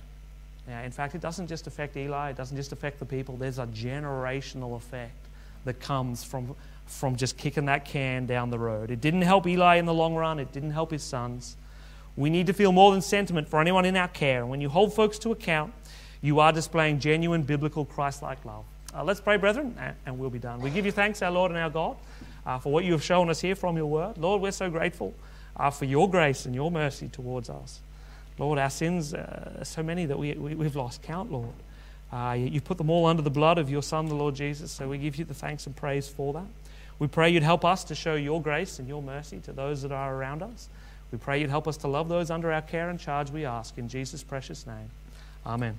In 0.85 0.91
fact, 0.91 1.14
it 1.14 1.21
doesn't 1.23 1.47
just 1.47 1.67
affect 1.67 1.97
Eli, 1.97 2.31
it 2.31 2.37
doesn't 2.37 2.57
just 2.57 2.73
affect 2.73 2.99
the 2.99 3.07
people, 3.07 3.37
there's 3.37 3.59
a 3.59 3.67
generational 3.67 4.77
effect 4.77 5.17
that 5.64 5.81
comes 5.81 6.23
from, 6.23 6.55
from 6.87 7.17
just 7.17 7.37
kicking 7.37 7.67
that 7.67 7.85
can 7.85 8.27
down 8.27 8.51
the 8.51 8.59
road. 8.59 8.91
It 8.91 9.01
didn't 9.01 9.23
help 9.23 9.47
Eli 9.47 9.77
in 9.77 9.87
the 9.87 9.95
long 9.95 10.14
run, 10.14 10.38
it 10.38 10.53
didn't 10.53 10.73
help 10.73 10.91
his 10.91 11.03
sons. 11.03 11.57
We 12.17 12.31
need 12.31 12.47
to 12.49 12.53
feel 12.53 12.73
more 12.73 12.93
than 12.93 13.01
sentiment 13.01 13.49
for 13.49 13.61
anyone 13.61 13.85
in 13.85 13.97
our 13.97 14.09
care. 14.09 14.41
And 14.41 14.51
when 14.51 14.61
you 14.61 14.69
hold 14.69 14.93
folks 14.93 15.19
to 15.21 15.33
account, 15.33 15.73
you 16.21 16.41
are 16.41 16.53
displaying 16.53 16.99
genuine 16.99 17.43
biblical 17.43 17.85
Christ 17.85 18.23
like 18.23 18.45
love. 18.45 18.64
Uh, 18.94 19.05
let's 19.05 19.20
pray, 19.20 19.37
brethren, 19.37 19.77
and 20.07 20.18
we'll 20.18 20.31
be 20.31 20.38
done. 20.38 20.61
We 20.61 20.70
give 20.70 20.87
you 20.87 20.92
thanks, 20.92 21.20
our 21.20 21.31
Lord 21.31 21.51
and 21.51 21.61
our 21.61 21.70
God, 21.70 21.96
uh, 22.46 22.59
for 22.59 22.72
what 22.72 22.85
you 22.85 22.92
have 22.92 23.03
shown 23.03 23.29
us 23.29 23.40
here 23.40 23.55
from 23.55 23.77
your 23.77 23.87
word. 23.87 24.16
Lord, 24.16 24.40
we're 24.40 24.51
so 24.51 24.70
grateful 24.70 25.14
uh, 25.57 25.70
for 25.70 25.85
your 25.85 26.11
grace 26.11 26.46
and 26.46 26.55
your 26.55 26.70
mercy 26.70 27.09
towards 27.09 27.51
us. 27.51 27.81
Lord, 28.38 28.59
our 28.59 28.70
sins 28.70 29.12
are 29.14 29.61
so 29.64 29.83
many 29.83 30.07
that 30.07 30.18
we, 30.18 30.33
we, 30.35 30.64
have 30.64 30.77
lost 30.77 31.03
count, 31.03 31.31
Lord. 31.31 31.53
Uh, 32.12 32.37
you 32.38 32.61
put 32.61 32.79
them 32.79 32.88
all 32.88 33.05
under 33.05 33.20
the 33.20 33.31
blood 33.31 33.59
of 33.59 33.68
your 33.68 33.83
Son, 33.83 34.07
the 34.07 34.14
Lord 34.14 34.35
Jesus, 34.35 34.70
so 34.70 34.88
we 34.88 34.96
give 34.96 35.16
you 35.16 35.24
the 35.24 35.35
thanks 35.35 35.66
and 35.66 35.77
praise 35.77 36.09
for 36.09 36.33
that. 36.33 36.46
We 36.98 37.09
pray 37.09 37.31
you'd 37.31 37.42
help 37.42 37.64
us 37.64 37.85
to 37.85 37.94
show 37.94 38.14
your 38.14 38.40
grace 38.40 38.79
and 38.79 38.88
your 38.88 39.03
mercy 39.03 39.40
to 39.40 39.53
those 39.53 39.83
that 39.83 39.92
are 39.92 40.14
around 40.14 40.42
us. 40.42 40.68
We 41.12 41.18
pray 41.18 41.40
you'd 41.40 41.51
help 41.51 41.68
us 41.68 41.77
to 41.79 41.88
love 41.88 42.09
those 42.09 42.31
under 42.31 42.53
our 42.53 42.62
care 42.62 42.90
and 42.90 42.98
charge, 42.98 43.31
we 43.31 43.44
ask. 43.44 43.77
In 43.77 43.88
Jesus' 43.88 44.22
precious 44.22 44.66
name. 44.66 44.90
Amen. 45.44 45.77